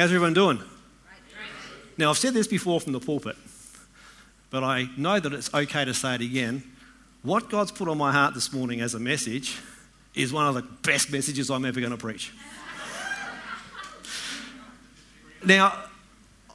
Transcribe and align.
How's 0.00 0.08
everyone 0.08 0.32
doing? 0.32 0.58
Now, 1.98 2.08
I've 2.08 2.16
said 2.16 2.32
this 2.32 2.46
before 2.46 2.80
from 2.80 2.94
the 2.94 3.00
pulpit, 3.00 3.36
but 4.48 4.64
I 4.64 4.88
know 4.96 5.20
that 5.20 5.30
it's 5.34 5.52
okay 5.52 5.84
to 5.84 5.92
say 5.92 6.14
it 6.14 6.22
again. 6.22 6.62
What 7.22 7.50
God's 7.50 7.70
put 7.70 7.86
on 7.86 7.98
my 7.98 8.10
heart 8.10 8.32
this 8.32 8.50
morning 8.50 8.80
as 8.80 8.94
a 8.94 8.98
message 8.98 9.58
is 10.14 10.32
one 10.32 10.46
of 10.46 10.54
the 10.54 10.62
best 10.62 11.12
messages 11.12 11.50
I'm 11.50 11.66
ever 11.66 11.80
going 11.80 11.92
to 11.92 11.98
preach. 11.98 12.32
now, 15.44 15.78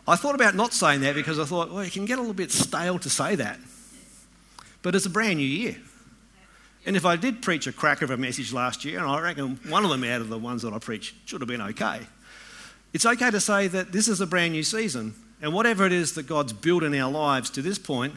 I 0.07 0.16
thought 0.16 0.34
about 0.34 0.55
not 0.55 0.73
saying 0.73 1.02
that 1.02 1.14
because 1.14 1.38
I 1.38 1.46
thought, 1.46 1.70
well, 1.70 1.82
it 1.82 1.91
can 1.91 2.05
get 2.05 2.18
a 2.18 2.21
little 2.21 2.34
bit 2.34 2.52
stale 2.52 2.98
to 2.98 3.12
say 3.12 3.36
that. 3.36 3.59
But 4.82 4.96
it's 4.96 5.05
a 5.05 5.12
brand 5.12 5.38
new 5.38 5.46
year. 5.46 5.77
And 6.88 6.98
if 6.98 7.05
I 7.05 7.16
did 7.16 7.43
preach 7.43 7.68
a 7.68 7.71
crack 7.71 8.02
of 8.02 8.09
a 8.09 8.18
message 8.18 8.52
last 8.54 8.84
year, 8.86 8.98
and 8.98 9.07
I 9.07 9.21
reckon 9.21 9.59
one 9.68 9.86
of 9.86 9.91
them 9.91 10.04
out 10.04 10.21
of 10.21 10.30
the 10.30 10.39
ones 10.39 10.64
that 10.64 10.73
I 10.73 10.80
preached 10.80 11.14
should 11.25 11.41
have 11.41 11.48
been 11.48 11.62
okay, 11.62 12.00
it's 12.96 13.05
okay 13.05 13.30
to 13.30 13.41
say 13.41 13.68
that 13.68 13.91
this 13.91 14.07
is 14.07 14.21
a 14.21 14.25
brand 14.25 14.54
new 14.54 14.64
season, 14.64 15.16
and 15.41 15.53
whatever 15.53 15.86
it 15.86 15.91
is 15.91 16.13
that 16.13 16.27
God's 16.27 16.53
built 16.53 16.81
in 16.81 16.95
our 16.95 17.12
lives 17.12 17.49
to 17.49 17.62
this 17.62 17.77
point 17.77 18.13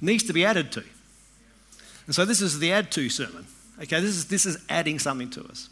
needs 0.00 0.22
to 0.22 0.32
be 0.32 0.42
added 0.42 0.72
to. 0.72 0.82
And 2.06 2.14
so 2.14 2.24
this 2.24 2.40
is 2.40 2.58
the 2.58 2.72
add 2.72 2.90
to 2.92 3.10
sermon. 3.10 3.46
Okay, 3.78 4.00
this 4.00 4.16
is, 4.16 4.24
this 4.24 4.46
is 4.46 4.56
adding 4.70 4.98
something 4.98 5.28
to 5.32 5.44
us. 5.44 5.68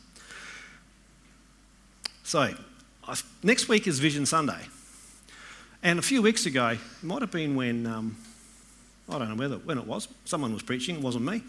So, 2.23 2.53
next 3.43 3.69
week 3.69 3.87
is 3.87 3.99
Vision 3.99 4.27
Sunday. 4.27 4.61
And 5.83 5.99
a 5.99 6.03
few 6.03 6.21
weeks 6.21 6.45
ago, 6.45 6.69
it 6.69 6.79
might 7.03 7.23
have 7.23 7.31
been 7.31 7.57
when, 7.57 7.87
um, 7.87 8.15
I 9.09 9.19
don't 9.19 9.31
know 9.31 9.37
whether, 9.37 9.57
when 9.57 9.79
it 9.79 9.87
was, 9.87 10.07
someone 10.27 10.53
was 10.53 10.63
preaching, 10.63 10.97
it 10.97 11.01
wasn't 11.01 11.25
me. 11.25 11.43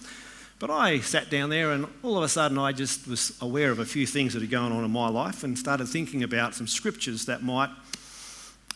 But 0.58 0.70
I 0.70 1.00
sat 1.00 1.30
down 1.30 1.50
there 1.50 1.72
and 1.72 1.86
all 2.02 2.18
of 2.18 2.24
a 2.24 2.30
sudden 2.30 2.58
I 2.58 2.72
just 2.72 3.08
was 3.08 3.38
aware 3.42 3.72
of 3.72 3.80
a 3.80 3.86
few 3.86 4.08
things 4.08 4.34
that 4.34 4.44
are 4.44 4.48
going 4.48 4.72
on 4.72 4.86
in 4.86 4.92
my 4.92 5.10
life 5.10 5.44
and 5.44 5.60
started 5.60 5.88
thinking 5.88 6.24
about 6.24 6.56
some 6.56 6.68
scriptures 6.68 7.26
that 7.26 7.44
might 7.44 7.70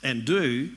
and 0.04 0.26
do 0.26 0.72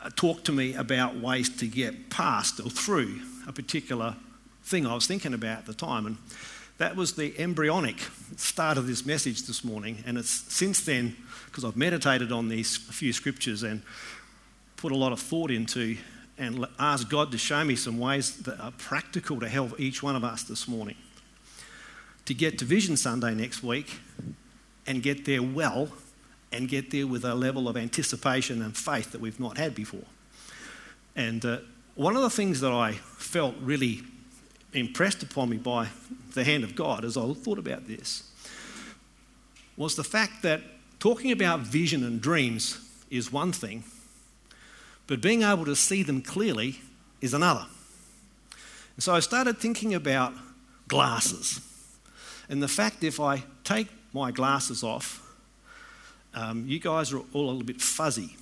uh, 0.00 0.10
talk 0.14 0.44
to 0.44 0.52
me 0.52 0.74
about 0.74 1.16
ways 1.16 1.48
to 1.56 1.66
get 1.66 2.08
past 2.08 2.60
or 2.60 2.70
through 2.70 3.20
a 3.48 3.52
particular 3.52 4.14
thing 4.62 4.86
I 4.86 4.94
was 4.94 5.08
thinking 5.08 5.34
about 5.34 5.58
at 5.58 5.66
the 5.66 5.74
time. 5.74 6.06
And 6.06 6.18
that 6.78 6.94
was 6.94 7.14
the 7.14 7.36
embryonic 7.38 7.96
start 8.36 8.78
of 8.78 8.86
this 8.86 9.04
message 9.04 9.42
this 9.42 9.64
morning. 9.64 10.04
And 10.06 10.16
it's 10.16 10.30
since 10.30 10.84
then, 10.84 11.16
because 11.46 11.64
I've 11.64 11.76
meditated 11.76 12.30
on 12.30 12.48
these 12.48 12.76
few 12.76 13.12
scriptures 13.12 13.64
and 13.64 13.82
put 14.76 14.92
a 14.92 14.96
lot 14.96 15.10
of 15.10 15.18
thought 15.18 15.50
into 15.50 15.96
and 16.38 16.66
ask 16.78 17.08
God 17.08 17.32
to 17.32 17.38
show 17.38 17.64
me 17.64 17.74
some 17.76 17.98
ways 17.98 18.36
that 18.38 18.60
are 18.60 18.70
practical 18.72 19.40
to 19.40 19.48
help 19.48 19.78
each 19.80 20.02
one 20.02 20.14
of 20.16 20.24
us 20.24 20.44
this 20.44 20.68
morning. 20.68 20.96
To 22.26 22.34
get 22.34 22.58
to 22.58 22.64
Vision 22.64 22.96
Sunday 22.96 23.34
next 23.34 23.62
week 23.62 23.98
and 24.86 25.02
get 25.02 25.24
there 25.24 25.42
well 25.42 25.88
and 26.52 26.68
get 26.68 26.90
there 26.90 27.06
with 27.06 27.24
a 27.24 27.34
level 27.34 27.68
of 27.68 27.76
anticipation 27.76 28.62
and 28.62 28.76
faith 28.76 29.12
that 29.12 29.20
we've 29.20 29.40
not 29.40 29.58
had 29.58 29.74
before. 29.74 30.04
And 31.16 31.44
uh, 31.44 31.58
one 31.94 32.16
of 32.16 32.22
the 32.22 32.30
things 32.30 32.60
that 32.60 32.72
I 32.72 32.92
felt 32.92 33.54
really 33.60 34.02
impressed 34.72 35.22
upon 35.22 35.50
me 35.50 35.56
by 35.56 35.88
the 36.34 36.44
hand 36.44 36.62
of 36.62 36.74
God 36.74 37.04
as 37.04 37.16
I 37.16 37.32
thought 37.32 37.58
about 37.58 37.86
this 37.88 38.22
was 39.76 39.96
the 39.96 40.04
fact 40.04 40.42
that 40.42 40.60
talking 41.00 41.32
about 41.32 41.60
vision 41.60 42.04
and 42.04 42.20
dreams 42.20 42.78
is 43.10 43.32
one 43.32 43.52
thing, 43.52 43.84
but 45.08 45.20
being 45.20 45.42
able 45.42 45.64
to 45.64 45.74
see 45.74 46.04
them 46.04 46.22
clearly 46.22 46.80
is 47.20 47.34
another. 47.34 47.66
And 48.94 49.02
so 49.02 49.14
I 49.14 49.20
started 49.20 49.58
thinking 49.58 49.94
about 49.94 50.32
glasses 50.86 51.60
and 52.48 52.62
the 52.62 52.68
fact 52.68 53.04
if 53.04 53.20
I 53.20 53.42
take 53.62 53.88
my 54.12 54.30
glasses 54.30 54.82
off, 54.82 55.22
um, 56.34 56.64
you 56.66 56.78
guys 56.78 57.12
are 57.12 57.18
all 57.32 57.46
a 57.46 57.50
little 57.50 57.64
bit 57.64 57.80
fuzzy. 57.80 58.36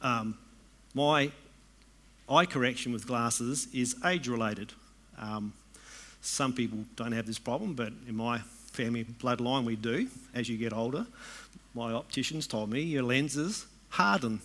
Um, 0.00 0.38
my 0.94 1.30
eye 2.28 2.46
correction 2.46 2.92
with 2.92 3.06
glasses 3.06 3.68
is 3.74 3.96
age 4.04 4.28
related. 4.28 4.72
Um, 5.18 5.52
some 6.22 6.52
people 6.52 6.78
don't 6.96 7.12
have 7.12 7.26
this 7.26 7.38
problem, 7.38 7.74
but 7.74 7.92
in 8.08 8.16
my 8.16 8.38
family 8.72 9.04
bloodline, 9.04 9.64
we 9.64 9.76
do. 9.76 10.08
As 10.34 10.48
you 10.48 10.56
get 10.56 10.72
older, 10.72 11.06
my 11.74 11.92
opticians 11.92 12.46
told 12.46 12.70
me 12.70 12.80
your 12.80 13.02
lenses 13.02 13.66
harden. 13.90 14.40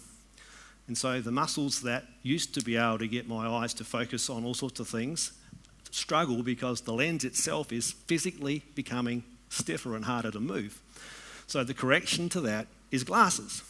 And 0.91 0.97
so 0.97 1.21
the 1.21 1.31
muscles 1.31 1.83
that 1.83 2.03
used 2.21 2.53
to 2.53 2.61
be 2.61 2.75
able 2.75 2.97
to 2.97 3.07
get 3.07 3.25
my 3.25 3.47
eyes 3.47 3.73
to 3.75 3.85
focus 3.85 4.29
on 4.29 4.43
all 4.43 4.53
sorts 4.53 4.81
of 4.81 4.89
things 4.89 5.31
struggle 5.89 6.43
because 6.43 6.81
the 6.81 6.91
lens 6.91 7.23
itself 7.23 7.71
is 7.71 7.93
physically 7.93 8.63
becoming 8.75 9.23
stiffer 9.47 9.95
and 9.95 10.03
harder 10.03 10.31
to 10.31 10.41
move. 10.41 10.81
So 11.47 11.63
the 11.63 11.73
correction 11.73 12.27
to 12.27 12.41
that 12.41 12.67
is 12.91 13.05
glasses. 13.05 13.63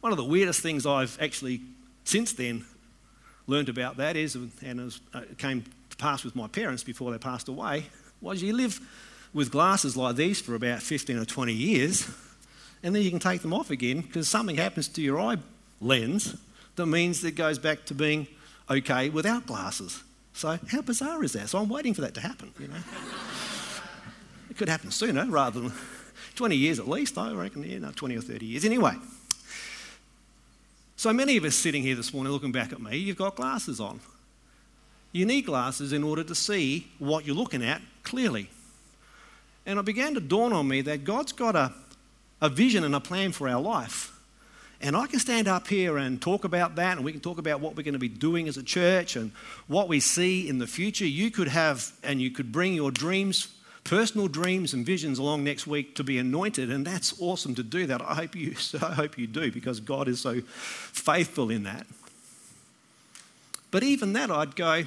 One 0.00 0.10
of 0.10 0.18
the 0.18 0.24
weirdest 0.24 0.60
things 0.60 0.84
I've 0.84 1.16
actually 1.22 1.60
since 2.02 2.32
then 2.32 2.64
learned 3.46 3.68
about 3.68 3.96
that 3.98 4.16
is, 4.16 4.34
and 4.34 4.80
it 4.80 5.00
uh, 5.14 5.20
came 5.38 5.62
to 5.90 5.96
pass 5.96 6.24
with 6.24 6.34
my 6.34 6.48
parents 6.48 6.82
before 6.82 7.12
they 7.12 7.18
passed 7.18 7.46
away, 7.46 7.86
was 8.20 8.42
you 8.42 8.52
live 8.52 8.80
with 9.32 9.52
glasses 9.52 9.96
like 9.96 10.16
these 10.16 10.40
for 10.40 10.56
about 10.56 10.82
15 10.82 11.18
or 11.18 11.24
20 11.24 11.52
years, 11.52 12.10
and 12.82 12.96
then 12.96 13.02
you 13.02 13.10
can 13.10 13.20
take 13.20 13.42
them 13.42 13.54
off 13.54 13.70
again 13.70 14.00
because 14.00 14.26
something 14.26 14.56
happens 14.56 14.88
to 14.88 15.00
your 15.00 15.20
eye 15.20 15.36
lens 15.80 16.36
that 16.78 16.86
means 16.86 17.22
it 17.22 17.32
goes 17.32 17.58
back 17.58 17.84
to 17.86 17.94
being 17.94 18.26
okay 18.70 19.10
without 19.10 19.46
glasses. 19.46 20.02
So 20.32 20.58
how 20.70 20.82
bizarre 20.82 21.22
is 21.24 21.32
that? 21.32 21.48
So 21.48 21.58
I'm 21.58 21.68
waiting 21.68 21.94
for 21.94 22.00
that 22.02 22.14
to 22.14 22.20
happen, 22.20 22.52
you 22.58 22.68
know. 22.68 22.76
it 24.50 24.56
could 24.56 24.68
happen 24.68 24.90
sooner 24.90 25.26
rather 25.26 25.60
than 25.60 25.72
20 26.36 26.56
years 26.56 26.78
at 26.78 26.88
least, 26.88 27.18
I 27.18 27.32
reckon, 27.32 27.64
yeah, 27.64 27.78
no, 27.78 27.90
20 27.90 28.16
or 28.16 28.20
30 28.20 28.46
years. 28.46 28.64
Anyway, 28.64 28.94
so 30.96 31.12
many 31.12 31.36
of 31.36 31.44
us 31.44 31.54
sitting 31.56 31.82
here 31.82 31.96
this 31.96 32.14
morning 32.14 32.32
looking 32.32 32.52
back 32.52 32.72
at 32.72 32.80
me, 32.80 32.96
you've 32.96 33.16
got 33.16 33.34
glasses 33.34 33.80
on. 33.80 34.00
You 35.10 35.26
need 35.26 35.46
glasses 35.46 35.92
in 35.92 36.04
order 36.04 36.22
to 36.22 36.34
see 36.34 36.86
what 36.98 37.26
you're 37.26 37.36
looking 37.36 37.64
at 37.64 37.80
clearly. 38.04 38.48
And 39.66 39.78
it 39.78 39.84
began 39.84 40.14
to 40.14 40.20
dawn 40.20 40.52
on 40.52 40.68
me 40.68 40.80
that 40.82 41.04
God's 41.04 41.32
got 41.32 41.56
a, 41.56 41.72
a 42.40 42.48
vision 42.48 42.84
and 42.84 42.94
a 42.94 43.00
plan 43.00 43.32
for 43.32 43.48
our 43.48 43.60
life. 43.60 44.17
And 44.80 44.96
I 44.96 45.06
can 45.06 45.18
stand 45.18 45.48
up 45.48 45.66
here 45.66 45.98
and 45.98 46.22
talk 46.22 46.44
about 46.44 46.76
that, 46.76 46.96
and 46.96 47.04
we 47.04 47.10
can 47.10 47.20
talk 47.20 47.38
about 47.38 47.60
what 47.60 47.76
we're 47.76 47.82
going 47.82 47.94
to 47.94 47.98
be 47.98 48.08
doing 48.08 48.46
as 48.46 48.56
a 48.56 48.62
church 48.62 49.16
and 49.16 49.32
what 49.66 49.88
we 49.88 49.98
see 49.98 50.48
in 50.48 50.58
the 50.58 50.68
future. 50.68 51.06
You 51.06 51.30
could 51.30 51.48
have, 51.48 51.92
and 52.04 52.22
you 52.22 52.30
could 52.30 52.52
bring 52.52 52.74
your 52.74 52.90
dreams 52.90 53.48
personal 53.88 54.28
dreams 54.28 54.74
and 54.74 54.84
visions 54.84 55.18
along 55.18 55.42
next 55.42 55.66
week 55.66 55.94
to 55.94 56.04
be 56.04 56.18
anointed, 56.18 56.70
and 56.70 56.86
that's 56.86 57.18
awesome 57.22 57.54
to 57.54 57.62
do 57.62 57.86
that. 57.86 58.02
I 58.02 58.14
hope 58.14 58.36
you, 58.36 58.54
I 58.82 58.92
hope 58.92 59.16
you 59.16 59.26
do 59.26 59.50
because 59.50 59.80
God 59.80 60.08
is 60.08 60.20
so 60.20 60.42
faithful 60.42 61.50
in 61.50 61.62
that. 61.62 61.86
But 63.70 63.82
even 63.82 64.12
that, 64.12 64.30
I'd 64.30 64.56
go, 64.56 64.84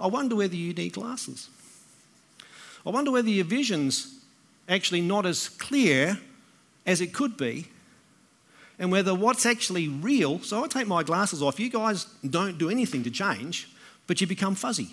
I 0.00 0.06
wonder 0.06 0.36
whether 0.36 0.56
you 0.56 0.72
need 0.72 0.94
glasses. 0.94 1.50
I 2.86 2.90
wonder 2.90 3.10
whether 3.10 3.28
your 3.28 3.44
vision's 3.44 4.18
actually 4.68 5.02
not 5.02 5.26
as 5.26 5.48
clear 5.48 6.18
as 6.86 7.00
it 7.00 7.12
could 7.12 7.36
be, 7.36 7.68
and 8.78 8.90
whether 8.90 9.14
what's 9.14 9.46
actually 9.46 9.88
real. 9.88 10.40
So 10.40 10.64
I 10.64 10.68
take 10.68 10.86
my 10.86 11.02
glasses 11.02 11.42
off. 11.42 11.60
You 11.60 11.70
guys 11.70 12.04
don't 12.28 12.58
do 12.58 12.70
anything 12.70 13.02
to 13.04 13.10
change, 13.10 13.68
but 14.06 14.20
you 14.20 14.26
become 14.26 14.54
fuzzy. 14.54 14.88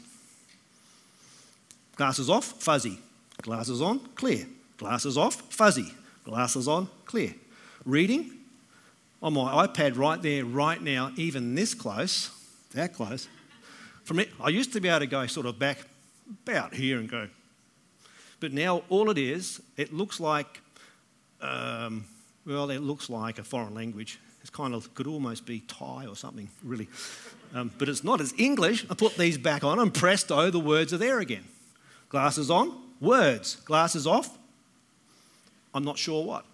Glasses 1.95 2.29
off, 2.29 2.45
fuzzy. 2.45 2.99
Glasses 3.41 3.81
on, 3.81 3.99
clear. 4.15 4.47
Glasses 4.77 5.17
off, 5.17 5.35
fuzzy. 5.53 5.93
Glasses 6.23 6.67
on, 6.67 6.89
clear. 7.05 7.33
Reading 7.85 8.31
on 9.21 9.33
my 9.33 9.67
iPad 9.67 9.97
right 9.97 10.21
there, 10.21 10.45
right 10.45 10.81
now, 10.81 11.11
even 11.15 11.55
this 11.55 11.73
close, 11.73 12.31
that 12.73 12.93
close. 12.93 13.27
From 14.03 14.19
it, 14.19 14.29
I 14.39 14.49
used 14.49 14.73
to 14.73 14.81
be 14.81 14.89
able 14.89 14.99
to 14.99 15.07
go 15.07 15.27
sort 15.27 15.45
of 15.45 15.59
back 15.59 15.79
about 16.43 16.73
here 16.73 16.99
and 16.99 17.09
go. 17.09 17.27
But 18.39 18.53
now 18.53 18.83
all 18.89 19.09
it 19.11 19.17
is, 19.17 19.61
it 19.77 19.93
looks 19.93 20.19
like, 20.19 20.61
um, 21.41 22.05
well, 22.45 22.69
it 22.69 22.79
looks 22.79 23.09
like 23.09 23.39
a 23.39 23.43
foreign 23.43 23.73
language. 23.75 24.19
It's 24.41 24.49
kind 24.49 24.73
of 24.73 24.93
could 24.95 25.07
almost 25.07 25.45
be 25.45 25.59
Thai 25.61 26.05
or 26.07 26.15
something, 26.15 26.49
really. 26.63 26.87
Um, 27.53 27.71
but 27.77 27.89
it's 27.89 28.03
not. 28.03 28.21
It's 28.21 28.33
English. 28.37 28.85
I 28.89 28.95
put 28.95 29.15
these 29.15 29.37
back 29.37 29.63
on, 29.63 29.79
and 29.79 29.93
presto, 29.93 30.49
the 30.49 30.59
words 30.59 30.93
are 30.93 30.97
there 30.97 31.19
again. 31.19 31.43
Glasses 32.09 32.49
on, 32.49 32.75
Words, 33.01 33.55
glasses 33.65 34.05
off. 34.05 34.37
I'm 35.73 35.83
not 35.83 35.97
sure 35.97 36.23
what. 36.23 36.45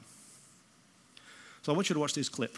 So 1.62 1.74
I 1.74 1.76
want 1.76 1.90
you 1.90 1.94
to 1.94 2.00
watch 2.00 2.14
this 2.14 2.30
clip. 2.30 2.58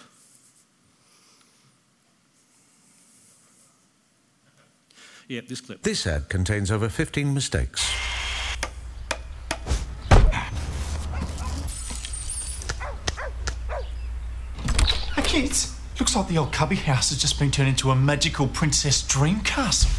Yeah, 5.28 5.42
this 5.48 5.60
clip. 5.60 5.82
This 5.82 6.06
ad 6.06 6.30
contains 6.30 6.70
over 6.70 6.88
15 6.88 7.34
mistakes. 7.34 7.84
Hey 15.16 15.24
kids, 15.24 15.76
looks 16.10 16.16
like 16.16 16.28
the 16.28 16.40
old 16.40 16.52
cubby 16.52 16.76
house 16.76 17.10
has 17.10 17.20
just 17.20 17.38
been 17.38 17.52
turned 17.52 17.70
into 17.70 17.92
a 17.92 17.96
magical 17.96 18.48
princess 18.48 19.04
dream 19.04 19.42
castle. 19.42 19.92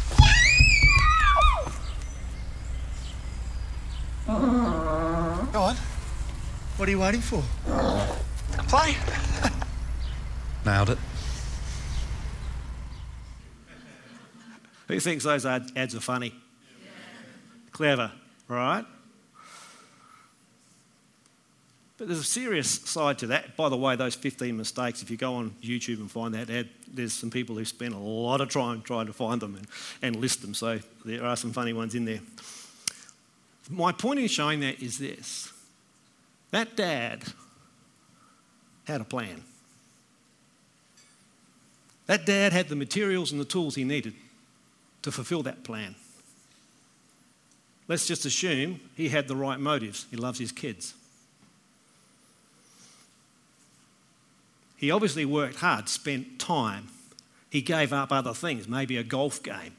What 6.75 6.87
are 6.87 6.91
you 6.91 6.99
waiting 6.99 7.21
for? 7.21 7.41
Play. 8.67 8.97
Nailed 10.65 10.89
it. 10.89 10.97
Who 14.89 14.99
thinks 14.99 15.23
those 15.23 15.45
ad- 15.45 15.71
ads 15.77 15.95
are 15.95 16.01
funny? 16.01 16.35
Clever, 17.71 18.11
right? 18.49 18.83
But 22.01 22.07
there's 22.07 22.21
a 22.21 22.23
serious 22.23 22.67
side 22.67 23.19
to 23.19 23.27
that. 23.27 23.55
By 23.55 23.69
the 23.69 23.77
way, 23.77 23.95
those 23.95 24.15
15 24.15 24.57
mistakes, 24.57 25.03
if 25.03 25.11
you 25.11 25.17
go 25.17 25.35
on 25.35 25.51
YouTube 25.61 25.99
and 25.99 26.09
find 26.09 26.33
that 26.33 26.49
ad, 26.49 26.67
there's 26.91 27.13
some 27.13 27.29
people 27.29 27.55
who 27.55 27.63
spend 27.63 27.93
a 27.93 27.99
lot 27.99 28.41
of 28.41 28.49
time 28.49 28.81
trying 28.81 29.05
to 29.05 29.13
find 29.13 29.39
them 29.39 29.53
and, 29.55 29.67
and 30.01 30.15
list 30.15 30.41
them. 30.41 30.55
So 30.55 30.79
there 31.05 31.23
are 31.23 31.35
some 31.35 31.53
funny 31.53 31.73
ones 31.73 31.93
in 31.93 32.05
there. 32.05 32.21
My 33.69 33.91
point 33.91 34.19
in 34.19 34.27
showing 34.29 34.61
that 34.61 34.81
is 34.81 34.97
this 34.97 35.53
that 36.49 36.75
dad 36.75 37.21
had 38.85 39.01
a 39.01 39.05
plan. 39.05 39.43
That 42.07 42.25
dad 42.25 42.51
had 42.51 42.67
the 42.67 42.75
materials 42.75 43.31
and 43.31 43.39
the 43.39 43.45
tools 43.45 43.75
he 43.75 43.83
needed 43.83 44.15
to 45.03 45.11
fulfill 45.11 45.43
that 45.43 45.63
plan. 45.63 45.93
Let's 47.87 48.07
just 48.07 48.25
assume 48.25 48.79
he 48.95 49.09
had 49.09 49.27
the 49.27 49.35
right 49.35 49.59
motives. 49.59 50.07
He 50.09 50.17
loves 50.17 50.39
his 50.39 50.51
kids. 50.51 50.95
He 54.81 54.89
obviously 54.89 55.25
worked 55.25 55.57
hard, 55.57 55.87
spent 55.87 56.39
time. 56.39 56.87
He 57.51 57.61
gave 57.61 57.93
up 57.93 58.11
other 58.11 58.33
things, 58.33 58.67
maybe 58.67 58.97
a 58.97 59.03
golf 59.03 59.43
game 59.43 59.73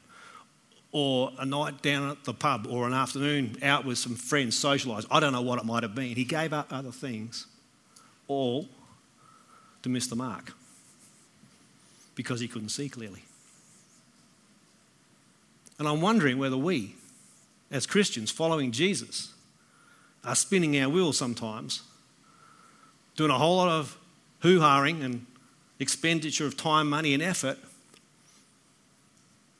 or 0.93 1.33
a 1.37 1.45
night 1.45 1.81
down 1.81 2.09
at 2.09 2.23
the 2.23 2.33
pub 2.33 2.67
or 2.69 2.87
an 2.87 2.93
afternoon 2.93 3.57
out 3.61 3.83
with 3.83 3.97
some 3.97 4.15
friends, 4.15 4.57
socialised. 4.57 5.05
I 5.11 5.19
don't 5.19 5.33
know 5.33 5.41
what 5.41 5.59
it 5.59 5.65
might 5.65 5.83
have 5.83 5.93
been. 5.93 6.15
He 6.15 6.23
gave 6.23 6.53
up 6.53 6.71
other 6.71 6.91
things, 6.91 7.47
all 8.29 8.69
to 9.81 9.89
miss 9.89 10.07
the 10.07 10.15
mark 10.15 10.53
because 12.15 12.39
he 12.39 12.47
couldn't 12.47 12.69
see 12.69 12.87
clearly. 12.87 13.23
And 15.79 15.85
I'm 15.85 15.99
wondering 15.99 16.37
whether 16.37 16.57
we, 16.57 16.95
as 17.71 17.85
Christians 17.85 18.31
following 18.31 18.71
Jesus, 18.71 19.33
are 20.23 20.35
spinning 20.35 20.79
our 20.79 20.87
wheels 20.87 21.17
sometimes, 21.17 21.81
doing 23.17 23.31
a 23.31 23.37
whole 23.37 23.57
lot 23.57 23.67
of 23.67 23.97
hoo 24.43 24.59
haring 24.59 25.03
and 25.03 25.25
expenditure 25.79 26.45
of 26.45 26.55
time, 26.55 26.89
money, 26.89 27.13
and 27.13 27.23
effort, 27.23 27.57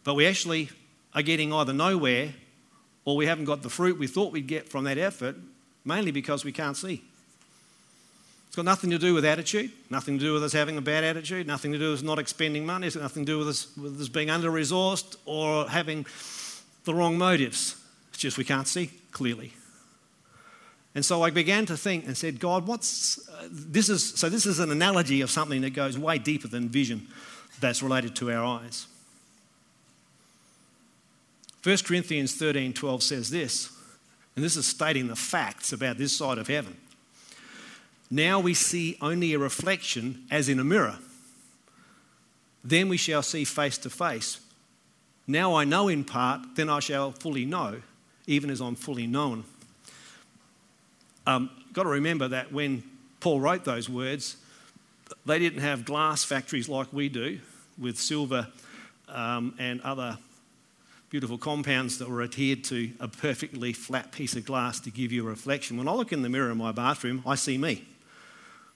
but 0.03 0.13
we 0.13 0.27
actually 0.27 0.69
are 1.15 1.21
getting 1.21 1.51
either 1.53 1.73
nowhere 1.73 2.33
or 3.05 3.15
we 3.15 3.25
haven't 3.25 3.45
got 3.45 3.61
the 3.61 3.69
fruit 3.69 3.97
we 3.97 4.07
thought 4.07 4.31
we'd 4.31 4.47
get 4.47 4.69
from 4.69 4.83
that 4.83 4.97
effort, 4.97 5.35
mainly 5.85 6.11
because 6.11 6.45
we 6.45 6.51
can't 6.51 6.77
see. 6.77 7.01
It's 8.47 8.55
got 8.55 8.65
nothing 8.65 8.91
to 8.91 8.99
do 8.99 9.13
with 9.13 9.25
attitude, 9.25 9.71
nothing 9.89 10.19
to 10.19 10.23
do 10.23 10.33
with 10.33 10.43
us 10.43 10.53
having 10.53 10.77
a 10.77 10.81
bad 10.81 11.03
attitude, 11.03 11.47
nothing 11.47 11.71
to 11.71 11.79
do 11.79 11.91
with 11.91 11.99
us 11.99 12.03
not 12.03 12.19
expending 12.19 12.65
money, 12.65 12.87
it's 12.87 12.95
got 12.95 13.01
nothing 13.01 13.25
to 13.25 13.31
do 13.31 13.39
with 13.39 13.47
us, 13.47 13.75
with 13.77 13.99
us 13.99 14.09
being 14.09 14.29
under 14.29 14.51
resourced 14.51 15.15
or 15.25 15.67
having 15.69 16.05
the 16.83 16.93
wrong 16.93 17.17
motives. 17.17 17.77
It's 18.09 18.19
just 18.19 18.37
we 18.37 18.43
can't 18.43 18.67
see 18.67 18.91
clearly. 19.11 19.53
And 20.95 21.03
so 21.03 21.23
I 21.23 21.31
began 21.31 21.65
to 21.67 21.77
think 21.77 22.05
and 22.05 22.15
said, 22.15 22.39
God, 22.39 22.67
what's 22.67 23.27
uh, 23.29 23.47
this 23.49 23.89
is 23.89 24.03
so 24.03 24.29
this 24.29 24.45
is 24.45 24.59
an 24.59 24.71
analogy 24.71 25.21
of 25.21 25.31
something 25.31 25.61
that 25.61 25.71
goes 25.71 25.97
way 25.97 26.19
deeper 26.19 26.47
than 26.47 26.69
vision 26.69 27.07
that's 27.59 27.81
related 27.81 28.15
to 28.17 28.31
our 28.31 28.43
eyes. 28.43 28.87
1 31.63 31.77
Corinthians 31.85 32.35
13 32.35 32.73
12 32.73 33.03
says 33.03 33.29
this, 33.29 33.71
and 34.35 34.43
this 34.43 34.55
is 34.55 34.65
stating 34.65 35.07
the 35.07 35.15
facts 35.15 35.73
about 35.73 35.97
this 35.97 36.15
side 36.15 36.37
of 36.37 36.47
heaven. 36.47 36.77
Now 38.11 38.39
we 38.39 38.53
see 38.53 38.97
only 39.01 39.33
a 39.33 39.39
reflection 39.39 40.25
as 40.29 40.49
in 40.49 40.59
a 40.59 40.63
mirror. 40.63 40.99
Then 42.63 42.87
we 42.87 42.97
shall 42.97 43.23
see 43.23 43.43
face 43.43 43.77
to 43.79 43.89
face. 43.89 44.39
Now 45.25 45.55
I 45.55 45.63
know 45.63 45.87
in 45.87 46.03
part, 46.03 46.41
then 46.55 46.69
I 46.69 46.79
shall 46.79 47.11
fully 47.11 47.45
know, 47.45 47.81
even 48.27 48.49
as 48.49 48.61
I'm 48.61 48.75
fully 48.75 49.07
known. 49.07 49.45
Um, 51.25 51.49
got 51.71 51.83
to 51.83 51.89
remember 51.89 52.27
that 52.27 52.51
when 52.51 52.83
Paul 53.19 53.39
wrote 53.39 53.63
those 53.63 53.89
words, 53.89 54.37
they 55.25 55.39
didn't 55.39 55.61
have 55.61 55.85
glass 55.85 56.23
factories 56.23 56.67
like 56.67 56.91
we 56.91 57.09
do 57.09 57.39
with 57.77 57.97
silver 57.97 58.47
um, 59.07 59.55
and 59.57 59.81
other 59.81 60.17
beautiful 61.09 61.37
compounds 61.37 61.99
that 61.99 62.09
were 62.09 62.23
adhered 62.23 62.63
to 62.63 62.89
a 62.99 63.07
perfectly 63.07 63.71
flat 63.71 64.11
piece 64.11 64.35
of 64.35 64.45
glass 64.45 64.79
to 64.79 64.91
give 64.91 65.11
you 65.11 65.25
a 65.25 65.29
reflection. 65.29 65.77
When 65.77 65.87
I 65.87 65.93
look 65.93 66.11
in 66.11 66.23
the 66.23 66.29
mirror 66.29 66.51
in 66.51 66.57
my 66.57 66.71
bathroom, 66.71 67.21
I 67.25 67.35
see 67.35 67.57
me. 67.57 67.85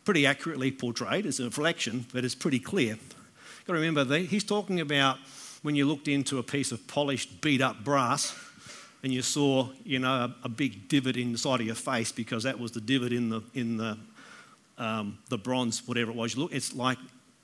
Pretty 0.05 0.25
accurately 0.25 0.71
portrayed 0.71 1.25
as 1.25 1.39
a 1.39 1.45
reflection, 1.45 2.05
but 2.13 2.23
it's 2.23 2.35
pretty 2.35 2.59
clear. 2.59 2.97
Got 3.65 3.73
to 3.73 3.79
remember, 3.79 4.17
he's 4.19 4.43
talking 4.43 4.79
about 4.79 5.17
when 5.63 5.75
you 5.75 5.85
looked 5.85 6.07
into 6.07 6.37
a 6.37 6.43
piece 6.43 6.71
of 6.71 6.87
polished, 6.87 7.41
beat 7.41 7.59
up 7.59 7.83
brass 7.83 8.33
and 9.03 9.13
you 9.13 9.21
saw, 9.21 9.69
you 9.83 9.99
know, 9.99 10.11
a, 10.11 10.35
a 10.45 10.49
big 10.49 10.87
divot 10.87 11.17
in 11.17 11.31
the 11.31 11.37
side 11.37 11.59
of 11.59 11.65
your 11.65 11.75
face 11.75 12.11
because 12.11 12.43
that 12.43 12.59
was 12.59 12.71
the 12.71 12.81
divot 12.81 13.13
in 13.13 13.29
the, 13.29 13.41
in 13.53 13.77
the, 13.77 13.97
um, 14.77 15.19
the 15.29 15.37
bronze, 15.37 15.87
whatever 15.87 16.11
it 16.11 16.17
was. 16.17 16.35
You 16.35 16.43
look, 16.43 16.53
it's 16.53 16.73
like 16.73 16.97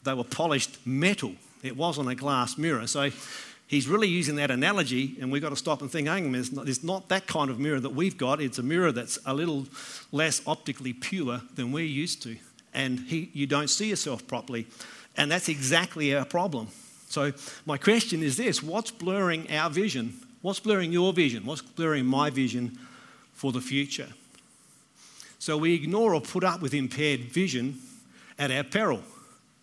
they 0.04 0.14
were 0.14 0.24
polished 0.24 0.86
metal. 0.86 1.34
It 1.62 1.78
wasn't 1.78 2.10
a 2.10 2.16
glass 2.16 2.58
mirror. 2.58 2.88
So 2.88 3.10
he's 3.68 3.88
really 3.88 4.08
using 4.08 4.36
that 4.38 4.52
analogy, 4.52 5.16
and 5.22 5.32
we've 5.32 5.42
got 5.42 5.50
to 5.50 5.56
stop 5.56 5.82
and 5.82 5.92
think, 5.92 6.08
hang 6.08 6.26
on, 6.28 6.36
it's 6.36 6.52
not, 6.52 6.68
not 6.84 7.10
that 7.10 7.28
kind 7.28 7.50
of 7.50 7.60
mirror 7.60 7.80
that 7.80 7.92
we've 7.92 8.18
got. 8.18 8.42
It's 8.42 8.60
a 8.60 8.64
mirror 8.64 8.92
that's 8.92 9.20
a 9.26 9.34
little 9.34 9.68
less 10.12 10.42
optically 10.46 10.94
pure 10.94 11.42
than 11.56 11.72
we're 11.72 11.86
used 11.86 12.22
to. 12.24 12.36
And 12.74 13.00
he, 13.00 13.30
you 13.34 13.46
don't 13.46 13.70
see 13.70 13.90
yourself 13.90 14.26
properly. 14.28 14.68
And 15.16 15.32
that's 15.32 15.48
exactly 15.48 16.16
our 16.16 16.26
problem. 16.26 16.70
So, 17.08 17.32
my 17.68 17.78
question 17.78 18.24
is 18.24 18.38
this 18.38 18.64
what's 18.64 18.90
blurring 18.90 19.52
our 19.52 19.70
vision? 19.70 20.20
What's 20.44 20.60
blurring 20.60 20.92
your 20.92 21.14
vision? 21.14 21.46
What's 21.46 21.62
blurring 21.62 22.06
my 22.06 22.30
vision 22.30 22.78
for 23.32 23.54
the 23.54 23.62
future? 23.62 24.10
So, 25.40 25.58
we 25.58 25.74
ignore 25.74 26.14
or 26.14 26.22
put 26.22 26.44
up 26.44 26.62
with 26.62 26.74
impaired 26.74 27.22
vision 27.22 27.80
at 28.38 28.52
our 28.52 28.64
peril. 28.64 29.02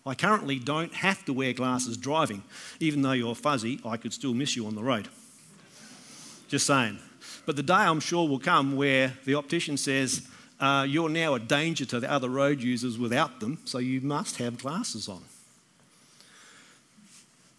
I 0.07 0.15
currently 0.15 0.59
don't 0.59 0.93
have 0.95 1.23
to 1.27 1.35
wear 1.35 1.53
glasses 1.53 1.99
driving. 1.99 2.43
Even 2.81 3.03
though 3.03 3.13
you're 3.13 3.35
fuzzy, 3.35 3.79
I 3.85 3.99
could 3.99 4.15
still 4.15 4.33
miss 4.33 4.57
you 4.57 4.67
on 4.67 4.75
the 4.75 4.83
road. 4.83 5.09
Just 6.49 6.67
saying. 6.67 6.99
But 7.45 7.57
the 7.57 7.63
day 7.63 7.75
I'm 7.75 8.01
sure 8.01 8.27
will 8.27 8.39
come 8.39 8.75
where 8.75 9.13
the 9.27 9.35
optician 9.35 9.77
says, 9.77 10.27
uh, 10.61 10.87
You're 10.89 11.11
now 11.11 11.35
a 11.35 11.39
danger 11.39 11.85
to 11.85 12.01
the 12.01 12.11
other 12.11 12.31
road 12.31 12.63
users 12.63 12.99
without 12.99 13.41
them, 13.41 13.59
so 13.67 13.77
you 13.77 14.01
must 14.01 14.39
have 14.39 14.57
glasses 14.57 15.11
on. 15.11 15.23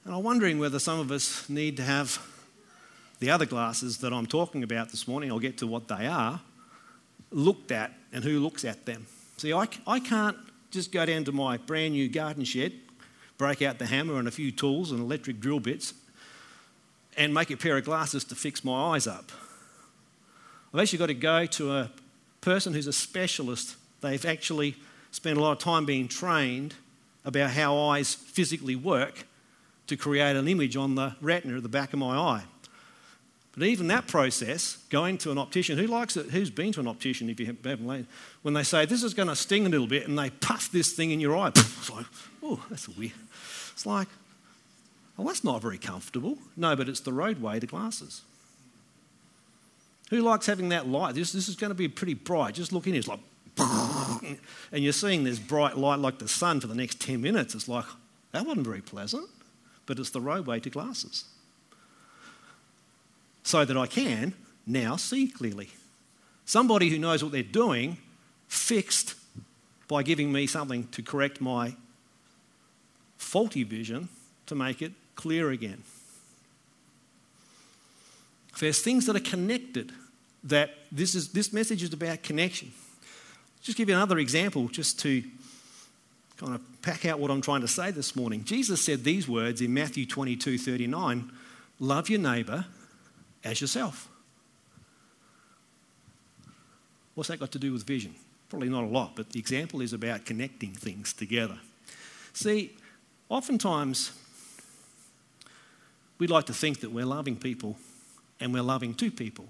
And 0.05 0.15
I'm 0.15 0.23
wondering 0.23 0.57
whether 0.57 0.79
some 0.79 0.99
of 0.99 1.11
us 1.11 1.47
need 1.47 1.77
to 1.77 1.83
have 1.83 2.19
the 3.21 3.29
other 3.29 3.45
glasses 3.45 3.99
that 3.99 4.11
I'm 4.11 4.25
talking 4.25 4.63
about 4.63 4.89
this 4.89 5.07
morning, 5.07 5.31
I'll 5.31 5.39
get 5.39 5.59
to 5.59 5.67
what 5.67 5.87
they 5.87 6.07
are, 6.07 6.41
looked 7.29 7.71
at 7.71 7.93
and 8.11 8.23
who 8.23 8.39
looks 8.39 8.65
at 8.65 8.87
them. 8.87 9.05
See, 9.37 9.53
I, 9.53 9.67
I 9.85 9.99
can't 9.99 10.37
just 10.71 10.91
go 10.91 11.05
down 11.05 11.23
to 11.25 11.31
my 11.31 11.57
brand 11.57 11.93
new 11.93 12.09
garden 12.09 12.43
shed, 12.43 12.73
break 13.37 13.61
out 13.61 13.77
the 13.77 13.85
hammer 13.85 14.17
and 14.17 14.27
a 14.27 14.31
few 14.31 14.51
tools 14.51 14.91
and 14.91 14.99
electric 14.99 15.39
drill 15.39 15.59
bits, 15.59 15.93
and 17.15 17.31
make 17.31 17.51
a 17.51 17.57
pair 17.57 17.77
of 17.77 17.85
glasses 17.85 18.23
to 18.23 18.35
fix 18.35 18.63
my 18.63 18.95
eyes 18.95 19.05
up. 19.05 19.31
I've 20.73 20.79
actually 20.79 20.99
got 20.99 21.07
to 21.07 21.13
go 21.13 21.45
to 21.45 21.75
a 21.75 21.91
person 22.41 22.73
who's 22.73 22.87
a 22.87 22.93
specialist. 22.93 23.75
They've 24.01 24.25
actually 24.25 24.77
spent 25.11 25.37
a 25.37 25.41
lot 25.41 25.51
of 25.51 25.59
time 25.59 25.85
being 25.85 26.07
trained 26.07 26.73
about 27.23 27.51
how 27.51 27.77
eyes 27.77 28.15
physically 28.15 28.75
work 28.75 29.27
to 29.85 29.95
create 29.95 30.35
an 30.35 30.47
image 30.47 30.75
on 30.75 30.95
the 30.95 31.15
retina 31.21 31.57
at 31.57 31.63
the 31.63 31.69
back 31.69 31.93
of 31.93 31.99
my 31.99 32.17
eye. 32.17 32.43
But 33.53 33.63
even 33.63 33.88
that 33.88 34.08
process, 34.08 34.77
going 34.89 35.17
to 35.20 35.31
an 35.31 35.38
optician, 35.38 35.77
who 35.77 35.88
likes 35.88 36.15
it? 36.15 36.27
Who's 36.27 36.50
been 36.50 36.72
to 36.74 36.79
an 36.79 36.88
optician 36.88 37.29
if 37.29 37.39
you 37.39 37.48
haven't? 37.48 38.08
When 38.43 38.53
they 38.53 38.63
say 38.63 38.86
this 38.86 39.03
is 39.03 39.13
going 39.13 39.27
to 39.27 39.36
sting 39.36 39.65
a 39.65 39.70
little 39.70 39.88
bit, 39.88 40.08
and 40.08 40.17
they 40.17 40.29
puff 40.29 40.72
this 40.72 40.93
thing 40.93 41.12
in 41.12 41.20
your 41.20 41.36
eye, 41.38 41.48
it's 41.55 41.89
like, 41.89 42.05
oh, 42.41 42.63
that's 42.70 42.88
weird. 42.88 43.12
It's 43.74 43.86
like, 43.86 44.08
well, 45.17 45.27
that's 45.27 45.43
not 45.43 45.62
very 45.62 45.77
comfortable. 45.77 46.38
No, 46.55 46.75
but 46.75 46.88
it's 46.88 47.01
the 47.01 47.12
roadway 47.12 47.60
to 47.60 47.67
glasses. 47.67 48.22
Who 50.12 50.22
likes 50.22 50.46
having 50.46 50.70
that 50.70 50.88
light? 50.88 51.15
This, 51.15 51.34
this 51.34 51.50
is 51.50 51.55
going 51.55 51.72
to 51.72 51.75
be 51.75 51.88
pretty 51.89 52.13
bright. 52.13 52.53
Just 52.53 52.72
look 52.72 52.88
in, 52.88 52.96
it's 52.96 53.08
like, 53.08 53.20
and 53.58 54.84
you're 54.84 54.93
seeing 54.93 55.25
this 55.25 55.39
bright 55.39 55.77
light 55.77 56.00
like 56.00 56.20
the 56.20 56.27
sun 56.27 56.62
for 56.62 56.67
the 56.67 56.75
next 56.75 57.01
10 57.01 57.22
minutes. 57.22 57.53
It's 57.53 57.67
like, 57.67 57.86
that 58.31 58.46
wasn't 58.46 58.65
very 58.65 58.81
pleasant, 58.81 59.27
but 59.86 60.00
it's 60.00 60.10
the 60.10 60.22
roadway 60.22 60.62
to 60.62 60.70
glasses 60.70 61.25
so 63.43 63.65
that 63.65 63.77
I 63.77 63.88
can 63.88 64.33
now 64.65 64.95
see 64.95 65.27
clearly. 65.27 65.69
Somebody 66.45 66.89
who 66.89 67.00
knows 67.00 67.24
what 67.24 67.31
they're 67.31 67.43
doing, 67.43 67.98
fixed 68.48 69.15
by 69.88 70.03
giving 70.03 70.31
me 70.31 70.48
something 70.48 70.88
to 70.89 71.01
correct 71.01 71.41
my 71.41 71.75
faulty 73.17 73.63
vision 73.63 74.10
to 74.45 74.55
make 74.55 74.81
it 74.81 74.91
clear 75.15 75.51
again. 75.51 75.83
There's 78.60 78.81
things 78.81 79.05
that 79.07 79.15
are 79.15 79.19
connected 79.19 79.91
that 80.43 80.71
this, 80.91 81.15
is, 81.15 81.29
this 81.29 81.53
message 81.53 81.83
is 81.83 81.93
about 81.93 82.24
connection. 82.24 82.71
Just 83.62 83.77
give 83.77 83.89
you 83.89 83.95
another 83.95 84.17
example 84.17 84.67
just 84.67 85.00
to 85.01 85.24
kind 86.38 86.55
of 86.55 86.62
pack 86.81 87.05
out 87.05 87.19
what 87.19 87.29
I'm 87.29 87.41
trying 87.41 87.62
to 87.62 87.67
say 87.67 87.91
this 87.91 88.15
morning. 88.15 88.43
Jesus 88.43 88.83
said 88.83 89.03
these 89.03 89.27
words 89.27 89.62
in 89.62 89.74
Matthew 89.74 90.05
22 90.05 90.57
39 90.57 91.31
Love 91.79 92.10
your 92.10 92.19
neighbour 92.19 92.65
as 93.43 93.62
yourself. 93.62 94.07
What's 97.15 97.27
that 97.27 97.39
got 97.39 97.51
to 97.51 97.60
do 97.60 97.74
with 97.74 97.83
vision? 97.83 98.15
Probably 98.50 98.69
not 98.69 98.83
a 98.83 98.88
lot, 98.88 99.15
but 99.15 99.31
the 99.31 99.39
example 99.39 99.81
is 99.81 99.93
about 99.93 100.25
connecting 100.25 100.71
things 100.71 101.13
together. 101.13 101.57
See, 102.33 102.75
oftentimes 103.29 104.12
we 106.17 106.27
like 106.27 106.45
to 106.45 106.53
think 106.53 106.81
that 106.81 106.91
we're 106.91 107.05
loving 107.05 107.36
people 107.36 107.77
and 108.39 108.53
we're 108.53 108.62
loving 108.62 108.93
two 108.93 109.12
people. 109.12 109.45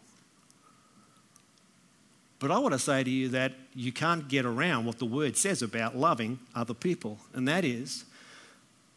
But 2.39 2.50
I 2.50 2.57
want 2.57 2.74
to 2.74 2.79
say 2.79 3.03
to 3.03 3.10
you 3.10 3.29
that 3.29 3.53
you 3.75 3.91
can't 3.91 4.27
get 4.27 4.45
around 4.45 4.86
what 4.86 4.98
the 4.98 5.05
word 5.05 5.38
says 5.38 5.62
about 5.62 5.95
loving 5.95 6.39
other 6.55 6.74
people, 6.74 7.19
and 7.33 7.48
that 7.48 7.63
is 7.63 8.05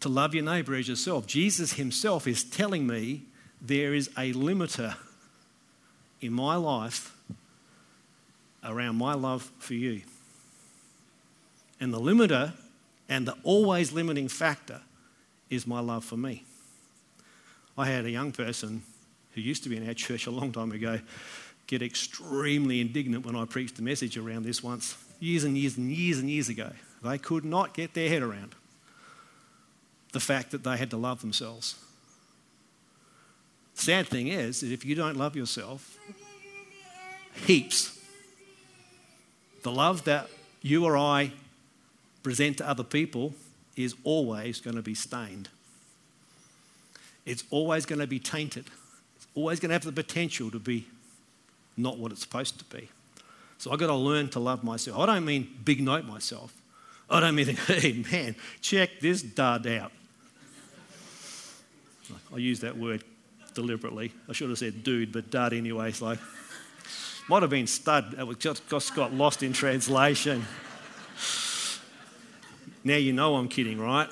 to 0.01 0.09
love 0.09 0.35
your 0.35 0.45
neighbour 0.45 0.75
as 0.75 0.89
yourself. 0.89 1.27
Jesus 1.27 1.75
himself 1.75 2.27
is 2.27 2.43
telling 2.43 2.87
me 2.87 3.25
there 3.67 3.95
is 3.95 4.09
a 4.19 4.33
limiter 4.33 4.95
in 6.21 6.33
my 6.33 6.57
life 6.57 7.17
around 8.63 8.97
my 8.97 9.15
love 9.15 9.51
for 9.59 9.75
you. 9.75 10.03
And 11.81 11.93
the 11.93 12.01
limiter 12.01 12.53
and 13.09 13.27
the 13.27 13.37
always 13.43 13.93
limiting 13.93 14.29
factor 14.29 14.81
is 15.51 15.67
my 15.67 15.81
love 15.81 16.05
for 16.05 16.17
me. 16.17 16.45
I 17.77 17.87
had 17.87 18.05
a 18.05 18.11
young 18.11 18.33
person 18.33 18.83
who 19.35 19.41
used 19.41 19.63
to 19.65 19.69
be 19.69 19.77
in 19.77 19.87
our 19.87 19.95
church 19.95 20.27
a 20.27 20.31
long 20.31 20.53
time 20.53 20.73
ago 20.73 21.01
get 21.67 21.83
extremely 21.83 22.81
indignant 22.81 23.25
when 23.25 23.35
I 23.35 23.47
preached 23.47 23.79
a 23.79 23.83
message 23.83 24.17
around 24.19 24.45
this 24.45 24.63
once, 24.63 24.97
years 25.19 25.45
and 25.45 25.57
years 25.57 25.77
and 25.77 25.91
years 25.91 26.19
and 26.19 26.29
years 26.29 26.49
ago. 26.49 26.71
They 27.03 27.19
could 27.19 27.45
not 27.45 27.75
get 27.75 27.95
their 27.95 28.09
head 28.09 28.23
around 28.23 28.55
the 30.13 30.21
fact 30.21 30.51
that 30.53 30.63
they 30.63 30.77
had 30.77 30.91
to 30.91 30.97
love 30.97 31.21
themselves. 31.23 31.77
Sad 33.75 34.07
thing 34.07 34.29
is, 34.29 34.61
that 34.61 34.71
if 34.71 34.85
you 34.85 34.95
don't 34.95 35.17
love 35.17 35.37
yourself, 35.37 35.99
heaps, 37.35 38.01
the 39.63 39.73
love 39.73 40.05
that 40.05 40.29
you 40.63 40.85
or 40.85 40.97
I 40.97 41.33
present 42.23 42.59
to 42.59 42.69
other 42.69 42.85
people 42.85 43.35
is 43.77 43.95
always 44.05 44.61
going 44.61 44.77
to 44.77 44.83
be 44.83 44.95
stained. 44.95 45.49
It's 47.27 47.45
always 47.51 47.85
going 47.85 47.99
to 47.99 48.07
be 48.07 48.19
tainted. 48.19 48.67
It's 49.17 49.27
always 49.35 49.59
going 49.59 49.71
to 49.71 49.75
have 49.75 49.85
the 49.85 49.93
potential 49.93 50.51
to 50.51 50.59
be 50.59 50.87
not 51.77 51.99
what 51.99 52.13
it's 52.13 52.21
supposed 52.21 52.59
to 52.59 52.65
be. 52.77 52.89
So 53.59 53.73
I've 53.73 53.79
got 53.79 53.89
to 53.89 53.95
learn 53.95 54.29
to 54.31 54.41
love 54.41 54.63
myself. 54.63 54.99
I 54.99 55.07
don't 55.07 55.25
mean 55.25 55.49
big 55.65 55.81
note 55.81 56.05
myself. 56.05 56.55
I 57.11 57.21
don't 57.21 57.35
mean, 57.35 57.47
hey 57.67 58.05
man, 58.11 58.37
check 58.61 59.01
this 59.01 59.23
dud 59.23 59.67
out. 59.67 59.93
I 62.33 62.37
use 62.37 62.61
that 62.61 62.77
word 62.77 63.03
deliberately. 63.55 64.13
I 64.29 64.33
should 64.33 64.51
have 64.51 64.59
said 64.59 64.85
dude, 64.85 65.13
but 65.13 65.31
dud 65.31 65.53
anyway. 65.53 65.93
Like, 66.01 66.19
might 67.29 67.43
have 67.43 67.51
been 67.51 67.67
stud. 67.67 68.15
It 68.19 68.39
just, 68.39 68.69
just 68.69 68.95
got 68.95 69.13
lost 69.15 69.43
in 69.43 69.53
translation. 69.53 70.45
Now 72.83 72.97
you 72.97 73.13
know 73.13 73.37
I'm 73.37 73.49
kidding, 73.49 73.81
right? 73.81 74.09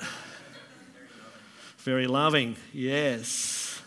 Very 1.77 2.07
loving, 2.07 2.55
yes. 2.71 3.81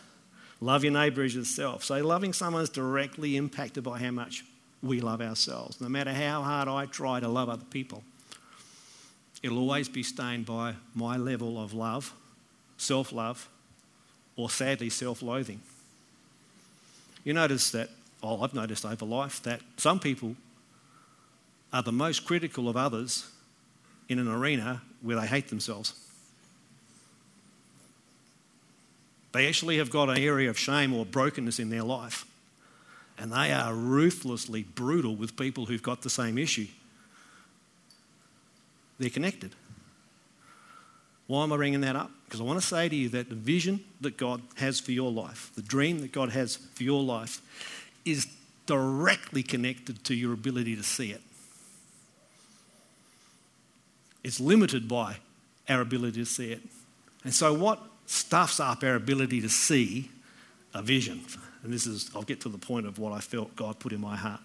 Love 0.60 0.84
your 0.84 0.92
neighbour 0.92 1.22
as 1.22 1.34
yourself. 1.34 1.82
So, 1.82 1.96
loving 2.06 2.32
someone 2.32 2.62
is 2.62 2.70
directly 2.70 3.36
impacted 3.36 3.84
by 3.84 3.98
how 3.98 4.10
much 4.10 4.44
we 4.82 5.00
love 5.00 5.20
ourselves. 5.20 5.80
No 5.80 5.88
matter 5.88 6.12
how 6.12 6.42
hard 6.42 6.68
I 6.68 6.86
try 6.86 7.20
to 7.20 7.28
love 7.28 7.48
other 7.48 7.64
people, 7.64 8.04
it'll 9.42 9.58
always 9.58 9.88
be 9.88 10.02
stained 10.02 10.46
by 10.46 10.74
my 10.94 11.16
level 11.16 11.62
of 11.62 11.74
love, 11.74 12.14
self 12.76 13.12
love, 13.12 13.48
or 14.36 14.50
sadly, 14.50 14.90
self 14.90 15.22
loathing. 15.22 15.60
You 17.24 17.32
notice 17.32 17.70
that, 17.70 17.90
well, 18.22 18.42
I've 18.42 18.54
noticed 18.54 18.84
over 18.84 19.04
life 19.04 19.42
that 19.42 19.60
some 19.76 19.98
people 19.98 20.36
are 21.72 21.82
the 21.82 21.92
most 21.92 22.24
critical 22.24 22.68
of 22.68 22.76
others 22.76 23.28
in 24.08 24.18
an 24.18 24.28
arena 24.28 24.82
where 25.02 25.20
they 25.20 25.26
hate 25.26 25.48
themselves. 25.48 25.94
They 29.32 29.48
actually 29.48 29.78
have 29.78 29.90
got 29.90 30.08
an 30.08 30.18
area 30.18 30.48
of 30.48 30.58
shame 30.58 30.94
or 30.94 31.04
brokenness 31.04 31.58
in 31.58 31.68
their 31.68 31.82
life. 31.82 32.24
And 33.18 33.32
they 33.32 33.52
are 33.52 33.74
ruthlessly 33.74 34.62
brutal 34.62 35.16
with 35.16 35.36
people 35.36 35.66
who've 35.66 35.82
got 35.82 36.02
the 36.02 36.10
same 36.10 36.38
issue. 36.38 36.68
They're 38.98 39.10
connected. 39.10 39.54
Why 41.26 41.42
am 41.42 41.52
I 41.52 41.56
bringing 41.56 41.80
that 41.80 41.96
up? 41.96 42.10
Because 42.24 42.40
I 42.40 42.44
want 42.44 42.60
to 42.60 42.66
say 42.66 42.88
to 42.88 42.94
you 42.94 43.08
that 43.10 43.28
the 43.28 43.34
vision 43.34 43.80
that 44.00 44.16
God 44.16 44.42
has 44.56 44.78
for 44.80 44.92
your 44.92 45.10
life, 45.10 45.50
the 45.54 45.62
dream 45.62 46.00
that 46.00 46.12
God 46.12 46.30
has 46.30 46.56
for 46.56 46.82
your 46.82 47.02
life, 47.02 47.40
is 48.04 48.26
directly 48.66 49.42
connected 49.42 50.04
to 50.04 50.14
your 50.14 50.32
ability 50.32 50.76
to 50.76 50.82
see 50.82 51.10
it. 51.10 51.20
It's 54.22 54.40
limited 54.40 54.88
by 54.88 55.16
our 55.68 55.80
ability 55.80 56.20
to 56.20 56.26
see 56.26 56.52
it. 56.52 56.60
And 57.24 57.34
so, 57.34 57.52
what 57.52 57.80
stuffs 58.06 58.60
up 58.60 58.82
our 58.84 58.94
ability 58.94 59.40
to 59.40 59.48
see 59.48 60.10
a 60.76 60.82
vision. 60.82 61.20
And 61.62 61.72
this 61.72 61.86
is, 61.86 62.10
I'll 62.14 62.22
get 62.22 62.40
to 62.42 62.48
the 62.48 62.58
point 62.58 62.86
of 62.86 62.98
what 62.98 63.12
I 63.12 63.20
felt 63.20 63.56
God 63.56 63.78
put 63.78 63.92
in 63.92 64.00
my 64.00 64.16
heart. 64.16 64.40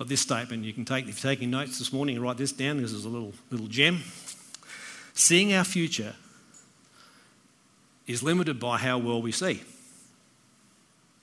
Got 0.00 0.08
this 0.08 0.22
statement. 0.22 0.64
You 0.64 0.72
can 0.72 0.86
take, 0.86 1.06
if 1.08 1.22
you're 1.22 1.30
taking 1.30 1.50
notes 1.50 1.78
this 1.78 1.92
morning, 1.92 2.16
and 2.16 2.24
write 2.24 2.38
this 2.38 2.52
down. 2.52 2.78
This 2.80 2.90
is 2.90 3.04
a 3.04 3.08
little, 3.10 3.34
little 3.50 3.66
gem. 3.66 4.00
Seeing 5.12 5.52
our 5.52 5.62
future 5.62 6.14
is 8.06 8.22
limited 8.22 8.58
by 8.58 8.78
how 8.78 8.96
well 8.96 9.20
we 9.20 9.30
see. 9.30 9.62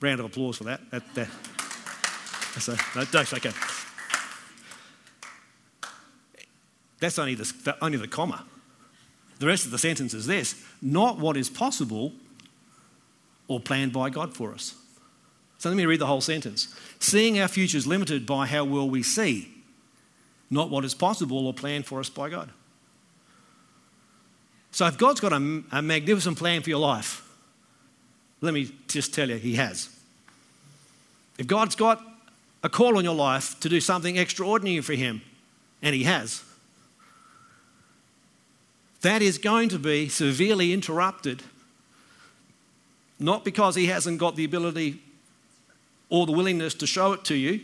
Round 0.00 0.20
of 0.20 0.26
applause 0.26 0.58
for 0.58 0.64
that. 0.64 0.88
that, 0.92 1.02
that. 1.16 1.28
That's, 2.54 2.68
a, 2.68 2.78
that's 3.10 3.34
okay. 3.34 3.50
That's 7.00 7.18
only 7.18 7.34
the, 7.34 7.76
only 7.82 7.98
the 7.98 8.06
comma. 8.06 8.44
The 9.40 9.48
rest 9.48 9.64
of 9.64 9.72
the 9.72 9.78
sentence 9.78 10.14
is 10.14 10.28
this 10.28 10.54
not 10.80 11.18
what 11.18 11.36
is 11.36 11.50
possible 11.50 12.12
or 13.48 13.58
planned 13.58 13.92
by 13.92 14.10
God 14.10 14.36
for 14.36 14.54
us. 14.54 14.76
So 15.58 15.68
let 15.68 15.76
me 15.76 15.86
read 15.86 16.00
the 16.00 16.06
whole 16.06 16.20
sentence. 16.20 16.74
Seeing 17.00 17.40
our 17.40 17.48
future 17.48 17.76
is 17.76 17.86
limited 17.86 18.26
by 18.26 18.46
how 18.46 18.64
well 18.64 18.88
we 18.88 19.02
see, 19.02 19.52
not 20.50 20.70
what 20.70 20.84
is 20.84 20.94
possible 20.94 21.46
or 21.46 21.52
planned 21.52 21.86
for 21.86 22.00
us 22.00 22.08
by 22.08 22.30
God. 22.30 22.50
So 24.70 24.86
if 24.86 24.96
God's 24.96 25.20
got 25.20 25.32
a, 25.32 25.62
a 25.72 25.82
magnificent 25.82 26.38
plan 26.38 26.62
for 26.62 26.70
your 26.70 26.78
life, 26.78 27.28
let 28.40 28.54
me 28.54 28.70
just 28.86 29.12
tell 29.12 29.28
you, 29.28 29.36
He 29.36 29.56
has. 29.56 29.88
If 31.38 31.48
God's 31.48 31.74
got 31.74 32.02
a 32.62 32.68
call 32.68 32.96
on 32.96 33.04
your 33.04 33.14
life 33.14 33.58
to 33.60 33.68
do 33.68 33.80
something 33.80 34.16
extraordinary 34.16 34.80
for 34.80 34.94
Him, 34.94 35.22
and 35.82 35.94
He 35.94 36.04
has, 36.04 36.44
that 39.00 39.22
is 39.22 39.38
going 39.38 39.68
to 39.70 39.78
be 39.78 40.08
severely 40.08 40.72
interrupted, 40.72 41.42
not 43.18 43.44
because 43.44 43.74
he 43.74 43.86
hasn't 43.86 44.18
got 44.18 44.36
the 44.36 44.44
ability 44.44 45.00
or 46.10 46.26
the 46.26 46.32
willingness 46.32 46.74
to 46.74 46.86
show 46.86 47.12
it 47.12 47.24
to 47.24 47.34
you. 47.34 47.60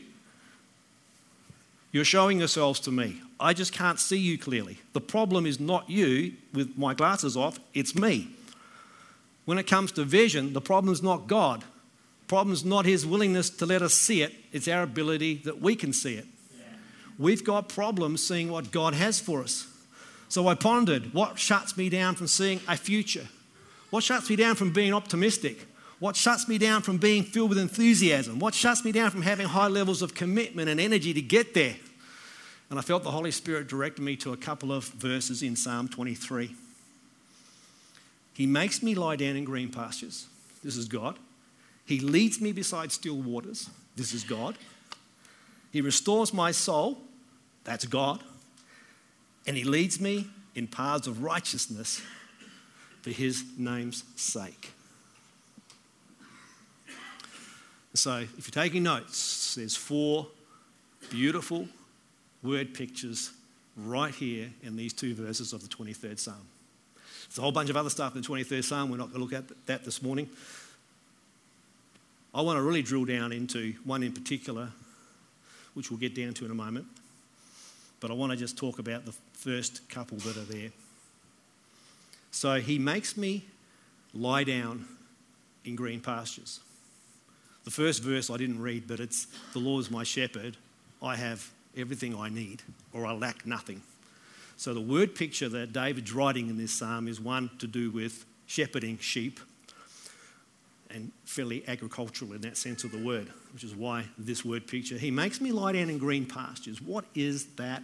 You're 1.93 2.05
showing 2.05 2.39
yourselves 2.39 2.81
to 2.81 2.91
me. 2.91 3.21
I 3.39 3.53
just 3.53 3.73
can't 3.73 4.01
see 4.01 4.19
you 4.19 4.39
clearly. 4.39 4.79
The 4.93 5.01
problem 5.01 5.47
is 5.47 5.61
not 5.61 5.89
you 5.89 6.35
with 6.53 6.77
my 6.77 6.95
glasses 6.95 7.37
off, 7.37 7.59
it's 7.73 7.95
me. 7.95 8.29
When 9.45 9.59
it 9.59 9.67
comes 9.67 9.93
to 9.93 10.05
vision, 10.05 10.53
the 10.53 10.61
problem 10.61 10.93
is 10.93 11.03
not 11.03 11.27
God. 11.27 11.61
The 11.61 12.29
problem 12.29 12.53
is 12.53 12.65
not 12.65 12.87
his 12.87 13.07
willingness 13.07 13.51
to 13.51 13.67
let 13.67 13.83
us 13.83 13.95
see 13.95 14.23
it, 14.23 14.33
it's 14.53 14.67
our 14.69 14.83
ability 14.83 15.43
that 15.45 15.61
we 15.61 15.77
can 15.77 15.93
see 15.93 16.15
it. 16.15 16.27
We've 17.19 17.45
got 17.45 17.69
problems 17.69 18.27
seeing 18.27 18.51
what 18.51 18.73
God 18.73 18.95
has 18.95 19.21
for 19.21 19.43
us. 19.43 19.69
So 20.29 20.49
I 20.49 20.55
pondered 20.55 21.15
what 21.15 21.39
shuts 21.39 21.77
me 21.77 21.89
down 21.89 22.17
from 22.17 22.27
seeing 22.27 22.61
a 22.67 22.77
future? 22.77 23.29
What 23.91 24.03
shuts 24.03 24.29
me 24.29 24.37
down 24.37 24.57
from 24.57 24.73
being 24.73 24.93
optimistic? 24.93 25.67
What 26.01 26.17
shuts 26.17 26.49
me 26.49 26.59
down 26.59 26.83
from 26.83 26.99
being 26.99 27.23
filled 27.23 27.51
with 27.51 27.59
enthusiasm? 27.59 28.39
What 28.39 28.55
shuts 28.55 28.85
me 28.85 28.93
down 28.93 29.11
from 29.11 29.23
having 29.23 29.47
high 29.47 29.69
levels 29.69 30.03
of 30.03 30.15
commitment 30.15 30.69
and 30.69 30.81
energy 30.81 31.15
to 31.15 31.23
get 31.23 31.55
there? 31.55 31.77
And 32.71 32.79
I 32.79 32.83
felt 32.83 33.05
the 33.05 33.11
Holy 33.11 33.31
Spirit 33.31 33.69
direct 33.69 33.99
me 33.99 34.17
to 34.17 34.33
a 34.33 34.37
couple 34.37 34.73
of 34.73 34.85
verses 34.85 35.43
in 35.43 35.57
Psalm 35.57 35.89
23. 35.89 36.55
He 38.33 38.47
makes 38.47 38.83
me 38.83 38.95
lie 38.95 39.17
down 39.17 39.37
in 39.37 39.45
green 39.45 39.71
pastures. 39.71 40.27
This 40.63 40.77
is 40.77 40.87
God. 40.87 41.19
He 41.87 42.01
leads 42.01 42.41
me 42.41 42.53
beside 42.53 42.91
still 42.91 43.17
waters. 43.17 43.71
This 43.95 44.13
is 44.13 44.25
God. 44.25 44.57
He 45.71 45.81
restores 45.81 46.33
my 46.33 46.51
soul. 46.51 46.99
That's 47.65 47.85
God 47.85 48.23
and 49.47 49.57
he 49.57 49.65
leads 49.65 50.01
me 50.01 50.27
in 50.55 50.67
paths 50.67 51.07
of 51.07 51.23
righteousness 51.23 52.03
for 53.03 53.11
his 53.11 53.45
name's 53.59 54.05
sake. 54.17 54.73
So, 57.95 58.17
if 58.17 58.49
you're 58.49 58.65
taking 58.65 58.83
notes, 58.83 59.55
there's 59.55 59.77
four 59.77 60.27
beautiful, 61.11 61.69
word 62.43 62.75
pictures 62.75 63.31
right 63.77 64.13
here 64.13 64.51
in 64.65 64.75
these 64.75 64.93
two 64.93 65.15
verses 65.15 65.53
of 65.53 65.63
the 65.63 65.69
23rd 65.69 66.19
Psalm. 66.19 66.35
There's 67.29 67.39
a 67.39 67.41
whole 67.41 67.53
bunch 67.53 67.71
of 67.71 67.77
other 67.77 67.91
stuff 67.91 68.17
in 68.17 68.23
the 68.23 68.29
23rd 68.29 68.65
Psalm. 68.65 68.91
We're 68.91 68.97
not 68.97 69.13
going 69.13 69.19
to 69.19 69.25
look 69.25 69.33
at 69.33 69.67
that 69.67 69.85
this 69.85 70.03
morning. 70.03 70.29
I 72.35 72.41
want 72.41 72.57
to 72.57 72.63
really 72.63 72.83
drill 72.83 73.05
down 73.05 73.31
into 73.31 73.75
one 73.85 74.03
in 74.03 74.13
particular, 74.13 74.71
which 75.75 75.91
we'll 75.91 76.01
get 76.01 76.17
down 76.17 76.35
to 76.35 76.45
in 76.45 76.51
a 76.51 76.55
moment. 76.55 76.87
But 78.01 78.11
I 78.11 78.15
want 78.15 78.33
to 78.33 78.37
just 78.37 78.57
talk 78.57 78.81
about 78.81 79.05
the 79.05 79.15
first 79.35 79.89
couple 79.89 80.19
that 80.19 80.37
are 80.37 80.53
there. 80.53 80.71
So 82.33 82.61
he 82.61 82.81
makes 82.81 83.17
me 83.17 83.45
lie 84.13 84.43
down 84.43 84.85
in 85.65 85.77
green 85.77 86.01
pastures. 86.01 86.59
The 87.65 87.71
first 87.71 88.03
verse 88.03 88.31
I 88.31 88.37
didn't 88.37 88.61
read, 88.61 88.87
but 88.87 89.01
it's 89.01 89.27
The 89.53 89.59
Lord 89.59 89.85
is 89.85 89.91
my 89.91 90.05
shepherd. 90.05 90.57
I 91.03 91.17
have 91.17 91.51
everything 91.77 92.15
I 92.15 92.29
need, 92.29 92.63
or 92.93 93.07
I 93.07 93.13
lack 93.13 93.47
nothing. 93.47 93.83
So 94.57 94.73
the 94.73 94.81
word 94.81 95.15
picture 95.15 95.49
that 95.49 95.73
David's 95.73 96.13
writing 96.13 96.49
in 96.49 96.57
this 96.57 96.73
psalm 96.73 97.09
is 97.09 97.21
one 97.21 97.51
to 97.59 97.67
do 97.67 97.91
with 97.91 98.25
shepherding 98.47 98.99
sheep 98.99 99.41
and 100.91 101.11
fairly 101.25 101.67
agricultural 101.67 102.35
in 102.35 102.41
that 102.43 102.57
sense 102.57 102.85
of 102.85 102.93
the 102.93 103.03
word, 103.03 103.29
which 103.53 103.65
is 103.65 103.75
why 103.75 104.05
this 104.17 104.45
word 104.45 104.67
picture. 104.67 104.97
He 104.97 105.11
makes 105.11 105.41
me 105.41 105.51
lie 105.51 105.73
down 105.73 105.91
in 105.91 105.99
green 105.99 106.25
pastures. 106.25 106.81
What 106.81 107.05
is 107.15 107.47
that 107.57 107.83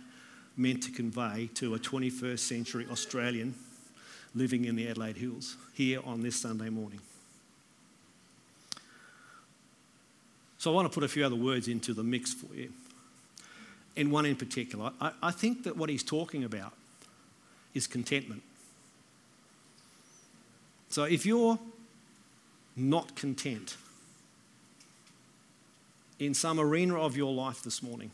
meant 0.56 0.82
to 0.84 0.92
convey 0.92 1.48
to 1.54 1.74
a 1.74 1.78
21st 1.78 2.38
century 2.38 2.86
Australian 2.90 3.54
living 4.34 4.64
in 4.64 4.76
the 4.76 4.88
Adelaide 4.88 5.16
Hills 5.16 5.56
here 5.74 6.00
on 6.04 6.22
this 6.22 6.36
Sunday 6.36 6.68
morning? 6.68 7.00
So 10.60 10.70
I 10.70 10.74
want 10.74 10.92
to 10.92 10.94
put 10.94 11.04
a 11.04 11.08
few 11.08 11.24
other 11.24 11.36
words 11.36 11.68
into 11.68 11.94
the 11.94 12.02
mix 12.02 12.34
for 12.34 12.54
you. 12.54 12.70
And 13.96 14.12
one 14.12 14.26
in 14.26 14.36
particular, 14.36 14.92
I, 15.00 15.12
I 15.22 15.30
think 15.30 15.64
that 15.64 15.74
what 15.74 15.88
he's 15.88 16.02
talking 16.02 16.44
about 16.44 16.74
is 17.72 17.86
contentment. 17.86 18.42
So 20.90 21.04
if 21.04 21.24
you're 21.24 21.58
not 22.76 23.16
content 23.16 23.78
in 26.18 26.34
some 26.34 26.60
arena 26.60 27.00
of 27.00 27.16
your 27.16 27.32
life 27.32 27.62
this 27.62 27.82
morning, 27.82 28.10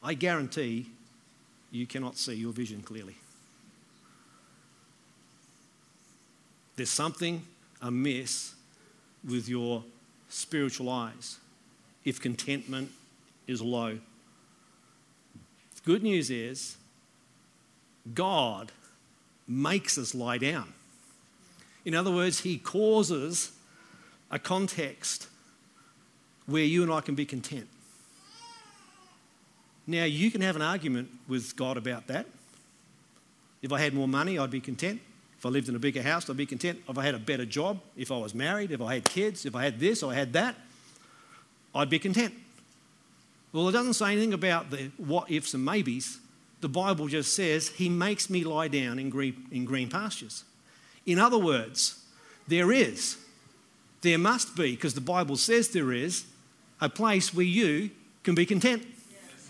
I 0.00 0.14
guarantee 0.14 0.86
you 1.72 1.88
cannot 1.88 2.16
see 2.16 2.34
your 2.34 2.52
vision 2.52 2.82
clearly. 2.82 3.16
There's 6.76 6.88
something 6.88 7.42
amiss 7.82 8.54
with 9.28 9.48
your 9.48 9.82
spiritual 10.28 10.88
eyes 10.88 11.38
if 12.04 12.20
contentment 12.20 12.90
is 13.46 13.60
low. 13.62 13.98
The 15.74 15.82
good 15.84 16.02
news 16.02 16.30
is 16.30 16.76
God 18.14 18.72
makes 19.46 19.98
us 19.98 20.14
lie 20.14 20.38
down. 20.38 20.72
In 21.84 21.94
other 21.94 22.10
words, 22.10 22.40
He 22.40 22.58
causes 22.58 23.52
a 24.30 24.38
context 24.38 25.28
where 26.46 26.64
you 26.64 26.82
and 26.82 26.92
I 26.92 27.00
can 27.00 27.14
be 27.14 27.24
content. 27.26 27.68
Now, 29.86 30.04
you 30.04 30.30
can 30.30 30.40
have 30.40 30.56
an 30.56 30.62
argument 30.62 31.10
with 31.28 31.54
God 31.56 31.76
about 31.76 32.08
that. 32.08 32.26
If 33.62 33.72
I 33.72 33.80
had 33.80 33.94
more 33.94 34.08
money, 34.08 34.38
I'd 34.38 34.50
be 34.50 34.60
content. 34.60 35.00
If 35.38 35.44
I 35.44 35.50
lived 35.50 35.68
in 35.68 35.76
a 35.76 35.78
bigger 35.78 36.02
house, 36.02 36.28
I'd 36.30 36.36
be 36.36 36.46
content. 36.46 36.80
If 36.88 36.96
I 36.96 37.04
had 37.04 37.14
a 37.14 37.18
better 37.18 37.44
job, 37.44 37.80
if 37.96 38.10
I 38.10 38.16
was 38.16 38.34
married, 38.34 38.70
if 38.72 38.80
I 38.80 38.94
had 38.94 39.04
kids, 39.04 39.44
if 39.44 39.54
I 39.54 39.64
had 39.64 39.78
this 39.78 40.02
or 40.02 40.12
I 40.12 40.14
had 40.14 40.32
that, 40.32 40.56
I'd 41.74 41.90
be 41.90 41.98
content. 41.98 42.34
Well, 43.52 43.68
it 43.68 43.72
doesn't 43.72 43.94
say 43.94 44.12
anything 44.12 44.32
about 44.32 44.70
the 44.70 44.90
what 44.96 45.30
ifs 45.30 45.54
and 45.54 45.64
maybes. 45.64 46.18
The 46.60 46.68
Bible 46.68 47.06
just 47.06 47.36
says, 47.36 47.68
He 47.68 47.88
makes 47.88 48.30
me 48.30 48.44
lie 48.44 48.68
down 48.68 48.98
in 48.98 49.10
green, 49.10 49.46
in 49.50 49.64
green 49.64 49.88
pastures. 49.88 50.44
In 51.04 51.18
other 51.18 51.38
words, 51.38 52.02
there 52.48 52.72
is, 52.72 53.18
there 54.00 54.18
must 54.18 54.56
be, 54.56 54.72
because 54.72 54.94
the 54.94 55.00
Bible 55.00 55.36
says 55.36 55.68
there 55.68 55.92
is, 55.92 56.24
a 56.80 56.88
place 56.88 57.32
where 57.32 57.46
you 57.46 57.90
can 58.22 58.34
be 58.34 58.44
content. 58.44 58.82
Yes. 59.10 59.48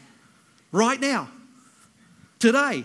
Right 0.70 1.00
now, 1.00 1.28
today, 2.38 2.84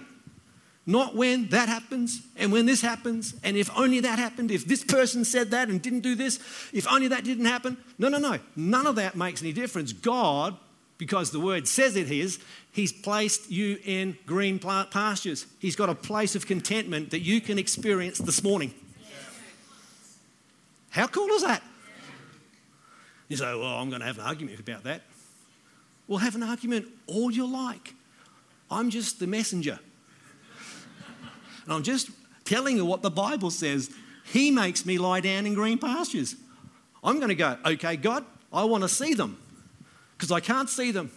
not 0.86 1.16
when 1.16 1.48
that 1.50 1.70
happens 1.70 2.22
and 2.36 2.52
when 2.52 2.66
this 2.66 2.82
happens 2.82 3.36
and 3.44 3.56
if 3.56 3.70
only 3.78 4.00
that 4.00 4.18
happened, 4.18 4.52
if 4.52 4.66
this 4.66 4.84
person 4.84 5.24
said 5.24 5.52
that 5.52 5.70
and 5.70 5.82
didn't 5.82 6.00
do 6.00 6.16
this, 6.16 6.40
if 6.74 6.92
only 6.92 7.08
that 7.10 7.24
didn't 7.24 7.46
happen. 7.46 7.78
No, 7.98 8.10
no, 8.10 8.18
no. 8.18 8.40
None 8.56 8.88
of 8.88 8.96
that 8.96 9.16
makes 9.16 9.42
any 9.42 9.54
difference. 9.54 9.94
God, 9.94 10.58
because 10.98 11.32
the 11.32 11.40
word 11.40 11.68
says 11.68 11.96
it 11.96 12.12
is, 12.12 12.40
He's 12.74 12.94
placed 12.94 13.52
you 13.52 13.80
in 13.84 14.18
green 14.26 14.58
pastures. 14.58 15.46
He's 15.60 15.76
got 15.76 15.90
a 15.90 15.96
place 15.96 16.36
of 16.36 16.48
contentment 16.48 17.12
that 17.12 17.20
you 17.20 17.42
can 17.42 17.60
experience 17.60 18.18
this 18.18 18.42
morning. 18.44 18.74
How 20.90 21.08
cool 21.08 21.28
is 21.30 21.44
that? 21.44 21.62
You 23.28 23.38
say, 23.38 23.46
well, 23.46 23.78
I'm 23.78 23.90
going 23.90 24.02
to 24.02 24.08
have 24.08 24.20
an 24.20 24.26
argument 24.26 24.60
about 24.60 24.84
that. 24.84 25.04
Well, 26.08 26.20
have 26.20 26.36
an 26.36 26.44
argument 26.44 26.88
all 27.08 27.32
you 27.32 27.46
like. 27.46 27.94
I'm 28.70 28.90
just 28.90 29.20
the 29.20 29.28
messenger. 29.28 29.80
And 31.72 31.78
I'm 31.78 31.84
just 31.84 32.10
telling 32.44 32.76
you 32.76 32.86
what 32.86 33.02
the 33.02 33.10
Bible 33.10 33.50
says. 33.50 33.90
He 34.26 34.52
makes 34.52 34.86
me 34.86 34.98
lie 34.98 35.22
down 35.22 35.46
in 35.46 35.54
green 35.54 35.78
pastures. 35.78 36.36
I'm 37.02 37.16
going 37.16 37.30
to 37.30 37.36
go, 37.36 37.58
okay, 37.66 37.96
God, 37.96 38.26
I 38.52 38.66
want 38.66 38.84
to 38.84 38.90
see 38.90 39.14
them 39.14 39.38
because 40.18 40.34
I 40.34 40.42
can't 40.42 40.70
see 40.70 40.92
them. 40.92 41.12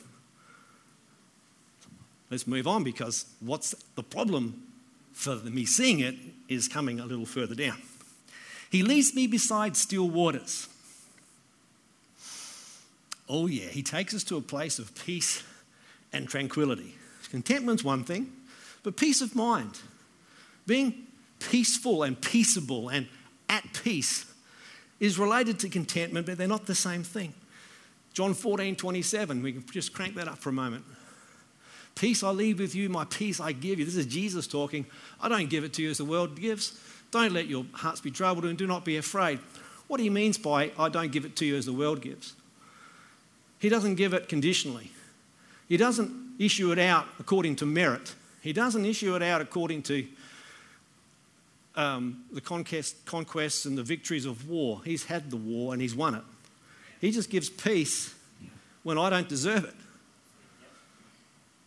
Let's 2.31 2.47
move 2.47 2.69
on 2.69 2.85
because 2.85 3.27
what's 3.41 3.75
the 3.97 4.05
problem 4.05 4.63
for 5.13 5.35
me 5.35 5.67
seeing 5.67 5.99
it 5.99 6.15
is 6.49 6.69
coming 6.69 7.01
a 7.01 7.05
little 7.05 7.27
further 7.27 7.57
down. 7.57 7.83
He 8.71 8.85
leads 8.85 9.13
me 9.13 9.27
beside 9.27 9.77
still 9.77 10.09
waters. 10.09 10.69
Oh, 13.29 13.49
yeah, 13.49 13.67
he 13.67 13.83
takes 13.83 14.15
us 14.15 14.23
to 14.25 14.37
a 14.37 14.41
place 14.41 14.79
of 14.79 14.95
peace 15.05 15.43
and 16.13 16.29
tranquility. 16.29 16.95
Contentment's 17.29 17.83
one 17.83 18.05
thing, 18.05 18.31
but 18.85 18.97
peace 18.97 19.21
of 19.21 19.35
mind. 19.35 19.81
Being 20.67 21.07
peaceful 21.39 22.03
and 22.03 22.21
peaceable 22.21 22.89
and 22.89 23.09
at 23.49 23.65
peace 23.83 24.27
is 25.01 25.19
related 25.19 25.59
to 25.61 25.69
contentment, 25.69 26.27
but 26.27 26.39
they're 26.39 26.49
not 26.49 26.67
the 26.67 26.75
same 26.75 27.03
thing. 27.03 27.35
John 28.13 28.33
14, 28.33 28.77
27, 28.77 29.43
we 29.43 29.53
can 29.53 29.65
just 29.71 29.93
crank 29.93 30.15
that 30.15 30.29
up 30.29 30.39
for 30.39 30.51
a 30.51 30.53
moment. 30.53 30.85
Peace 31.95 32.23
I 32.23 32.31
leave 32.31 32.59
with 32.59 32.75
you, 32.75 32.89
my 32.89 33.05
peace 33.05 33.41
I 33.41 33.53
give 33.53 33.79
you. 33.79 33.85
This 33.85 33.97
is 33.97 34.07
Jesus 34.07 34.47
talking. 34.47 34.87
I 35.21 35.29
don't 35.29 35.51
give 35.51 35.65
it 35.65 35.73
to 35.75 35.83
you 35.83 35.91
as 35.91 35.99
the 35.99 36.05
world 36.05 36.41
gives. 36.41 36.79
Don't 37.11 37.33
let 37.33 37.47
your 37.47 37.65
hearts 37.73 38.01
be 38.01 38.11
troubled 38.11 38.45
and 38.45 38.59
do 38.59 38.67
not 38.67 38.85
be 38.85 38.97
afraid. 38.97 39.39
What 39.87 40.01
he 40.01 40.11
means 40.11 40.39
by 40.39 40.73
I 40.79 40.89
don't 40.89 41.13
give 41.13 41.25
it 41.25 41.37
to 41.37 41.45
you 41.45 41.57
as 41.57 41.67
the 41.67 41.73
world 41.73 42.01
gives. 42.01 42.35
He 43.59 43.69
doesn't 43.69 43.95
give 43.95 44.13
it 44.13 44.29
conditionally. 44.29 44.91
He 45.69 45.77
doesn't 45.77 46.35
issue 46.39 46.73
it 46.73 46.79
out 46.79 47.07
according 47.19 47.57
to 47.57 47.67
merit. 47.67 48.15
He 48.41 48.53
doesn't 48.53 48.85
issue 48.85 49.15
it 49.15 49.23
out 49.23 49.41
according 49.41 49.83
to 49.85 50.07
um, 51.77 52.25
the 52.33 52.41
conquest, 52.41 53.05
conquests 53.05 53.65
and 53.65 53.77
the 53.77 53.83
victories 53.83 54.27
of 54.27 54.49
war. 54.49 54.81
He's 54.85 55.05
had 55.05 55.31
the 55.31 55.37
war 55.37 55.73
and 55.73 55.83
he's 55.83 55.95
won 55.95 56.15
it. 56.15 56.23
He 57.01 57.11
just 57.11 57.31
gives 57.31 57.51
peace 57.51 58.15
when 58.83 58.99
I 58.99 59.11
don't 59.11 59.29
deserve 59.29 59.65
it. 59.65 59.75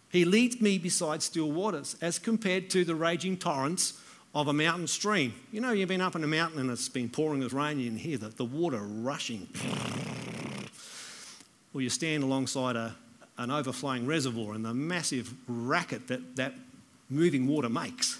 He 0.09 0.23
leads 0.23 0.61
me 0.61 0.77
beside 0.77 1.21
still 1.21 1.51
waters 1.51 1.95
as 2.01 2.17
compared 2.17 2.69
to 2.71 2.85
the 2.85 2.95
raging 2.95 3.37
torrents 3.37 3.99
of 4.33 4.47
a 4.47 4.53
mountain 4.53 4.87
stream. 4.87 5.33
You 5.51 5.61
know, 5.61 5.71
you've 5.71 5.89
been 5.89 6.01
up 6.01 6.15
in 6.15 6.23
a 6.23 6.27
mountain 6.27 6.59
and 6.59 6.71
it's 6.71 6.89
been 6.89 7.09
pouring 7.09 7.41
with 7.41 7.53
rain, 7.53 7.79
you 7.79 7.89
can 7.89 7.99
hear 7.99 8.17
the, 8.17 8.29
the 8.29 8.45
water 8.45 8.79
rushing. 8.79 9.47
or 11.73 11.81
you 11.81 11.89
stand 11.89 12.23
alongside 12.23 12.75
a, 12.75 12.95
an 13.37 13.51
overflowing 13.51 14.05
reservoir 14.05 14.53
and 14.53 14.63
the 14.63 14.73
massive 14.73 15.33
racket 15.47 16.07
that 16.07 16.35
that 16.37 16.53
moving 17.09 17.47
water 17.47 17.69
makes 17.69 18.19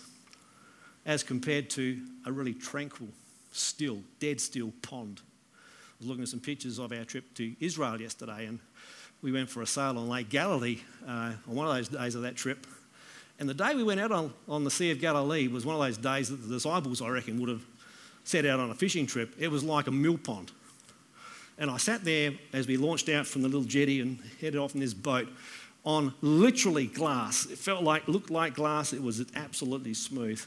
as 1.08 1.24
compared 1.24 1.70
to 1.72 2.00
a 2.26 2.32
really 2.32 2.54
tranquil, 2.54 3.08
still, 3.52 4.00
dead 4.20 4.40
still 4.40 4.74
pond. 4.84 5.22
I 5.56 5.96
was 6.02 6.08
looking 6.10 6.22
at 6.22 6.30
some 6.30 6.42
pictures 6.42 6.78
of 6.78 6.92
our 6.92 7.06
trip 7.06 7.34
to 7.36 7.56
Israel 7.60 8.00
yesterday, 8.00 8.46
and 8.46 8.60
we 9.22 9.32
went 9.32 9.50
for 9.50 9.64
a 9.64 9.66
sail 9.66 9.98
on 9.98 10.10
Lake 10.10 10.30
Galilee 10.30 10.80
uh, 11.08 11.32
on 11.48 11.56
one 11.56 11.66
of 11.66 11.74
those 11.74 11.88
days 11.88 12.14
of 12.14 12.22
that 12.22 12.36
trip. 12.36 12.68
And 13.40 13.48
the 13.48 13.54
day 13.54 13.74
we 13.74 13.84
went 13.84 14.00
out 14.02 14.12
on, 14.12 14.34
on 14.48 14.64
the 14.64 14.70
Sea 14.70 14.92
of 14.92 15.00
Galilee 15.00 15.48
was 15.48 15.66
one 15.66 15.76
of 15.76 15.82
those 15.82 15.98
days 15.98 16.30
that 16.30 16.36
the 16.36 16.54
disciples, 16.54 17.02
I 17.02 17.10
reckon, 17.10 17.40
would 17.40 17.50
have 17.50 17.66
set 18.26 18.46
out 18.46 18.60
on 18.60 18.70
a 18.70 18.76
fishing 18.76 19.08
trip. 19.08 19.34
It 19.40 19.50
was 19.50 19.64
like 19.64 19.88
a 19.88 19.92
mill 19.92 20.18
pond. 20.18 20.52
And 21.58 21.72
I 21.72 21.78
sat 21.78 22.04
there 22.04 22.34
as 22.52 22.68
we 22.68 22.78
launched 22.78 23.10
out 23.10 23.26
from 23.26 23.42
the 23.42 23.48
little 23.48 23.64
jetty 23.64 24.02
and 24.02 24.20
headed 24.42 24.58
off 24.58 24.76
in 24.76 24.82
this 24.82 24.94
boat 24.94 25.30
on 25.86 26.14
literally 26.22 26.88
glass. 26.88 27.46
It 27.46 27.58
felt 27.58 27.84
like, 27.84 28.08
looked 28.08 28.30
like 28.30 28.56
glass. 28.56 28.92
It 28.92 29.02
was 29.02 29.26
absolutely 29.36 29.94
smooth. 29.94 30.46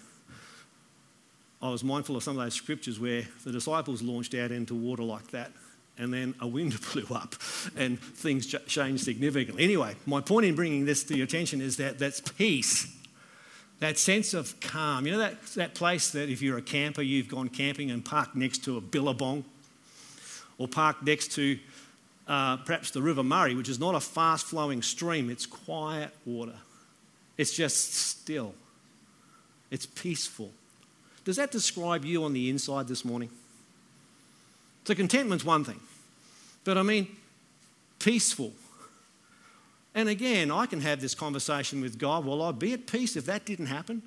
I 1.63 1.69
was 1.69 1.85
mindful 1.85 2.17
of 2.17 2.23
some 2.23 2.39
of 2.39 2.45
those 2.45 2.55
scriptures 2.55 2.99
where 2.99 3.25
the 3.45 3.53
disciples 3.53 4.03
launched 4.03 4.35
out 4.35 4.51
into 4.51 4.75
water 4.75 5.03
like 5.03 5.31
that 5.33 5.53
and 5.99 6.13
then 6.13 6.35
a 6.41 6.47
wind 6.47 6.75
blew 6.93 7.07
up 7.15 7.35
and 7.77 8.01
things 8.01 8.47
changed 8.47 9.05
significantly. 9.05 9.63
Anyway, 9.63 9.95
my 10.07 10.21
point 10.21 10.47
in 10.47 10.55
bringing 10.55 10.87
this 10.87 11.05
to 11.05 11.17
your 11.17 11.25
attention 11.25 11.61
is 11.61 11.77
that 11.77 11.99
that's 11.99 12.21
peace. 12.21 12.97
That 13.81 13.99
sense 13.99 14.35
of 14.35 14.59
calm. 14.61 15.07
You 15.07 15.13
know 15.13 15.19
that, 15.19 15.43
that 15.55 15.75
place 15.75 16.11
that 16.13 16.29
if 16.29 16.43
you're 16.43 16.59
a 16.59 16.63
camper, 16.63 17.03
you've 17.03 17.29
gone 17.29 17.49
camping 17.49 17.91
and 17.91 18.05
parked 18.05 18.35
next 18.35 18.65
to 18.65 18.77
a 18.77 18.81
billabong 18.81 19.45
or 20.59 20.69
parked 20.69 21.03
next 21.03 21.33
to 21.33 21.59
uh, 22.29 22.59
perhaps 22.59 22.91
the 22.91 23.03
River 23.03 23.23
Murray, 23.23 23.55
which 23.55 23.69
is 23.69 23.81
not 23.81 23.95
a 23.95 24.01
fast 24.01 24.47
flowing 24.47 24.83
stream, 24.83 25.31
it's 25.31 25.47
quiet 25.47 26.11
water. 26.25 26.57
It's 27.37 27.55
just 27.55 27.95
still, 27.95 28.55
it's 29.71 29.87
peaceful. 29.87 30.53
Does 31.31 31.37
that 31.37 31.53
describe 31.53 32.05
you 32.05 32.25
on 32.25 32.33
the 32.33 32.51
inside 32.51 32.89
this 32.89 33.05
morning? 33.05 33.31
So, 34.83 34.97
contentment's 34.97 35.45
one 35.45 35.63
thing, 35.63 35.79
but 36.65 36.77
I 36.77 36.83
mean, 36.83 37.07
peaceful. 38.01 38.53
And 39.95 40.09
again, 40.09 40.51
I 40.51 40.67
can 40.67 40.81
have 40.81 41.01
this 41.01 41.15
conversation 41.15 41.81
with 41.83 41.99
God. 41.99 42.25
Well, 42.25 42.43
I'd 42.43 42.59
be 42.59 42.73
at 42.73 42.89
peace 42.89 43.15
if 43.15 43.27
that 43.27 43.47
didn't 43.47 43.67
happen, 43.67 44.03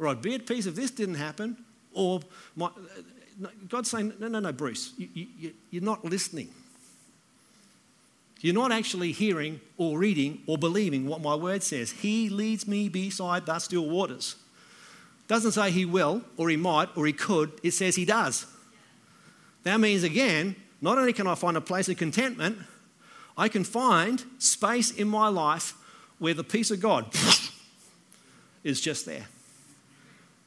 or 0.00 0.08
I'd 0.08 0.20
be 0.20 0.34
at 0.34 0.48
peace 0.48 0.66
if 0.66 0.74
this 0.74 0.90
didn't 0.90 1.14
happen, 1.14 1.58
or 1.92 2.18
my, 2.56 2.70
God's 3.68 3.92
saying, 3.92 4.14
no, 4.18 4.26
no, 4.26 4.40
no, 4.40 4.50
Bruce, 4.50 4.94
you, 4.98 5.08
you, 5.14 5.52
you're 5.70 5.80
not 5.80 6.04
listening. 6.04 6.48
You're 8.40 8.52
not 8.52 8.72
actually 8.72 9.12
hearing 9.12 9.60
or 9.78 9.96
reading 9.96 10.42
or 10.48 10.58
believing 10.58 11.06
what 11.06 11.22
my 11.22 11.36
word 11.36 11.62
says. 11.62 11.92
He 11.92 12.28
leads 12.30 12.66
me 12.66 12.88
beside 12.88 13.46
the 13.46 13.60
still 13.60 13.88
waters. 13.88 14.34
Doesn't 15.26 15.52
say 15.52 15.70
he 15.70 15.84
will 15.84 16.22
or 16.36 16.48
he 16.50 16.56
might 16.56 16.88
or 16.96 17.06
he 17.06 17.12
could, 17.12 17.52
it 17.62 17.72
says 17.72 17.96
he 17.96 18.04
does. 18.04 18.46
That 19.62 19.80
means, 19.80 20.02
again, 20.02 20.56
not 20.80 20.98
only 20.98 21.12
can 21.12 21.26
I 21.26 21.34
find 21.34 21.56
a 21.56 21.60
place 21.60 21.88
of 21.88 21.96
contentment, 21.96 22.58
I 23.36 23.48
can 23.48 23.64
find 23.64 24.22
space 24.38 24.90
in 24.90 25.08
my 25.08 25.28
life 25.28 25.74
where 26.18 26.34
the 26.34 26.44
peace 26.44 26.70
of 26.70 26.80
God 26.80 27.06
is 28.64 28.80
just 28.80 29.06
there. 29.06 29.26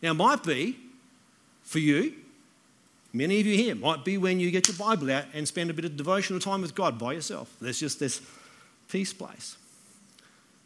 Now, 0.02 0.14
might 0.14 0.44
be 0.44 0.78
for 1.64 1.80
you, 1.80 2.14
many 3.12 3.40
of 3.40 3.46
you 3.46 3.56
here, 3.56 3.76
might 3.76 4.06
be 4.06 4.18
when 4.18 4.40
you 4.40 4.52
get 4.52 4.68
your 4.68 4.78
Bible 4.78 5.12
out 5.12 5.26
and 5.34 5.48
spend 5.48 5.70
a 5.70 5.74
bit 5.74 5.86
of 5.86 5.98
devotional 5.98 6.40
time 6.40 6.62
with 6.62 6.76
God 6.76 7.00
by 7.00 7.14
yourself. 7.14 7.54
There's 7.60 7.80
just 7.80 8.00
this 8.00 8.22
peace 8.88 9.12
place. 9.12 9.58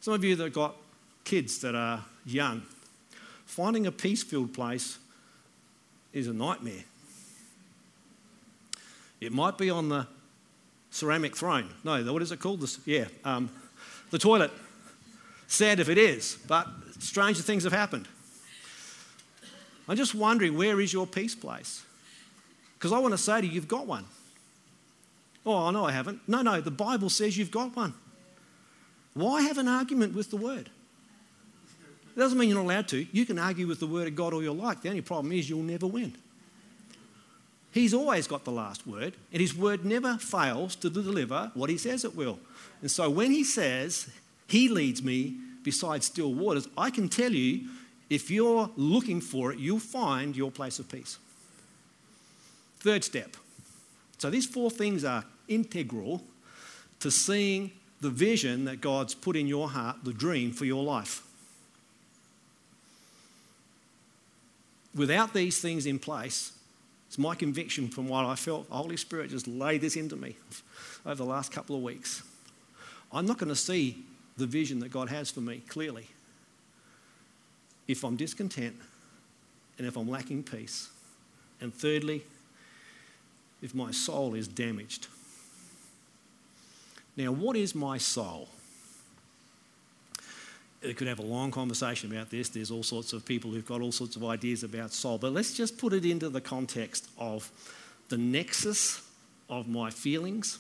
Some 0.01 0.13
of 0.13 0.23
you 0.23 0.35
that 0.35 0.53
got 0.53 0.75
kids 1.23 1.59
that 1.61 1.75
are 1.75 2.03
young, 2.25 2.63
finding 3.51 3.85
a 3.85 3.91
peace 3.91 4.23
filled 4.23 4.53
place 4.53 4.97
is 6.13 6.27
a 6.27 6.33
nightmare. 6.33 6.85
It 9.19 9.33
might 9.33 9.57
be 9.57 9.69
on 9.69 9.89
the 9.89 10.07
ceramic 10.89 11.35
throne. 11.35 11.69
No, 11.83 12.01
what 12.13 12.21
is 12.21 12.31
it 12.31 12.39
called? 12.39 12.61
This, 12.61 12.79
yeah, 12.85 13.05
um, 13.25 13.49
the 14.09 14.17
toilet. 14.17 14.51
Sad 15.47 15.81
if 15.81 15.89
it 15.89 15.97
is, 15.97 16.37
but 16.47 16.65
stranger 16.99 17.41
things 17.41 17.65
have 17.65 17.73
happened. 17.73 18.07
I'm 19.89 19.97
just 19.97 20.15
wondering 20.15 20.55
where 20.55 20.79
is 20.79 20.93
your 20.93 21.05
peace 21.05 21.35
place? 21.35 21.83
Because 22.77 22.93
I 22.93 22.99
want 22.99 23.13
to 23.13 23.17
say 23.17 23.41
to 23.41 23.45
you, 23.45 23.51
you've 23.51 23.67
got 23.67 23.85
one. 23.85 24.05
Oh, 25.45 25.67
I 25.67 25.71
know 25.71 25.83
I 25.83 25.91
haven't. 25.91 26.21
No, 26.25 26.41
no, 26.41 26.61
the 26.61 26.71
Bible 26.71 27.09
says 27.09 27.37
you've 27.37 27.51
got 27.51 27.75
one. 27.75 27.95
Why 29.13 29.41
have 29.41 29.57
an 29.57 29.67
argument 29.67 30.15
with 30.15 30.29
the 30.29 30.37
word? 30.37 30.69
It 32.15 32.19
doesn't 32.19 32.37
mean 32.37 32.49
you're 32.49 32.57
not 32.57 32.65
allowed 32.65 32.87
to. 32.89 33.05
You 33.11 33.25
can 33.25 33.39
argue 33.39 33.67
with 33.67 33.79
the 33.79 33.87
word 33.87 34.07
of 34.07 34.15
God 34.15 34.33
all 34.33 34.43
you 34.43 34.51
like. 34.51 34.81
The 34.81 34.89
only 34.89 35.01
problem 35.01 35.31
is 35.31 35.49
you'll 35.49 35.63
never 35.63 35.87
win. 35.87 36.13
He's 37.71 37.93
always 37.93 38.27
got 38.27 38.43
the 38.43 38.51
last 38.51 38.85
word, 38.85 39.15
and 39.31 39.39
his 39.41 39.55
word 39.55 39.85
never 39.85 40.17
fails 40.17 40.75
to 40.77 40.89
deliver 40.89 41.51
what 41.53 41.69
he 41.69 41.77
says 41.77 42.03
it 42.03 42.15
will. 42.15 42.37
And 42.81 42.91
so 42.91 43.09
when 43.09 43.31
he 43.31 43.45
says, 43.45 44.09
He 44.47 44.67
leads 44.67 45.01
me 45.01 45.37
beside 45.63 46.03
still 46.03 46.33
waters, 46.33 46.67
I 46.77 46.89
can 46.89 47.07
tell 47.07 47.31
you, 47.31 47.69
if 48.09 48.29
you're 48.29 48.69
looking 48.75 49.21
for 49.21 49.53
it, 49.53 49.59
you'll 49.59 49.79
find 49.79 50.35
your 50.35 50.51
place 50.51 50.79
of 50.79 50.89
peace. 50.89 51.17
Third 52.79 53.05
step. 53.05 53.37
So 54.17 54.29
these 54.29 54.45
four 54.45 54.69
things 54.69 55.05
are 55.05 55.23
integral 55.47 56.21
to 56.99 57.09
seeing 57.09 57.71
the 58.01 58.09
vision 58.09 58.65
that 58.65 58.81
God's 58.81 59.15
put 59.15 59.37
in 59.37 59.47
your 59.47 59.69
heart, 59.69 59.97
the 60.03 60.13
dream 60.13 60.51
for 60.51 60.65
your 60.65 60.83
life. 60.83 61.23
Without 64.95 65.33
these 65.33 65.61
things 65.61 65.85
in 65.85 65.99
place, 65.99 66.51
it's 67.07 67.17
my 67.17 67.35
conviction 67.35 67.89
from 67.89 68.07
what 68.07 68.25
I 68.25 68.35
felt. 68.35 68.69
The 68.69 68.75
Holy 68.75 68.97
Spirit 68.97 69.29
just 69.29 69.47
laid 69.47 69.81
this 69.81 69.95
into 69.95 70.15
me 70.15 70.35
over 71.05 71.15
the 71.15 71.25
last 71.25 71.51
couple 71.51 71.75
of 71.75 71.81
weeks. 71.81 72.23
I'm 73.11 73.25
not 73.25 73.37
going 73.37 73.49
to 73.49 73.55
see 73.55 74.03
the 74.37 74.45
vision 74.45 74.79
that 74.79 74.89
God 74.89 75.09
has 75.09 75.29
for 75.29 75.41
me 75.41 75.61
clearly 75.67 76.07
if 77.87 78.03
I'm 78.03 78.15
discontent 78.15 78.75
and 79.77 79.85
if 79.85 79.97
I'm 79.97 80.09
lacking 80.09 80.43
peace. 80.43 80.89
And 81.59 81.73
thirdly, 81.73 82.23
if 83.61 83.75
my 83.75 83.91
soul 83.91 84.33
is 84.33 84.47
damaged. 84.47 85.07
Now, 87.17 87.31
what 87.31 87.55
is 87.55 87.75
my 87.75 87.97
soul? 87.97 88.47
We 90.83 90.93
could 90.93 91.07
have 91.07 91.19
a 91.19 91.23
long 91.23 91.51
conversation 91.51 92.11
about 92.11 92.29
this. 92.29 92.49
There's 92.49 92.71
all 92.71 92.83
sorts 92.83 93.13
of 93.13 93.25
people 93.25 93.51
who've 93.51 93.65
got 93.65 93.81
all 93.81 93.91
sorts 93.91 94.15
of 94.15 94.23
ideas 94.23 94.63
about 94.63 94.91
soul. 94.91 95.17
But 95.17 95.31
let's 95.31 95.55
just 95.55 95.77
put 95.77 95.93
it 95.93 96.05
into 96.05 96.29
the 96.29 96.41
context 96.41 97.07
of 97.17 97.51
the 98.09 98.17
nexus 98.17 99.07
of 99.47 99.67
my 99.67 99.91
feelings, 99.91 100.59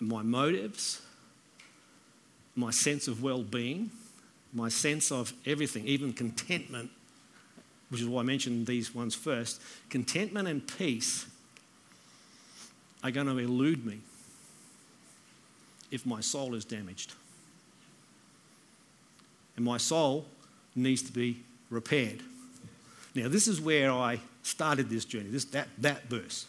my 0.00 0.22
motives, 0.22 1.02
my 2.56 2.70
sense 2.70 3.06
of 3.06 3.22
well 3.22 3.42
being, 3.42 3.90
my 4.52 4.68
sense 4.68 5.12
of 5.12 5.32
everything, 5.44 5.86
even 5.86 6.12
contentment, 6.12 6.90
which 7.90 8.00
is 8.00 8.08
why 8.08 8.20
I 8.20 8.24
mentioned 8.24 8.66
these 8.66 8.94
ones 8.94 9.14
first. 9.14 9.60
Contentment 9.90 10.48
and 10.48 10.66
peace 10.66 11.26
are 13.04 13.10
going 13.10 13.26
to 13.26 13.36
elude 13.36 13.84
me 13.84 13.98
if 15.90 16.06
my 16.06 16.20
soul 16.20 16.54
is 16.54 16.64
damaged 16.64 17.14
and 19.56 19.64
my 19.64 19.76
soul 19.76 20.26
needs 20.74 21.02
to 21.02 21.12
be 21.12 21.42
repaired. 21.70 22.20
Now, 23.14 23.28
this 23.28 23.46
is 23.46 23.60
where 23.60 23.92
I 23.92 24.20
started 24.42 24.88
this 24.88 25.04
journey, 25.04 25.28
this, 25.28 25.44
that, 25.46 25.68
that 25.78 26.04
verse. 26.04 26.46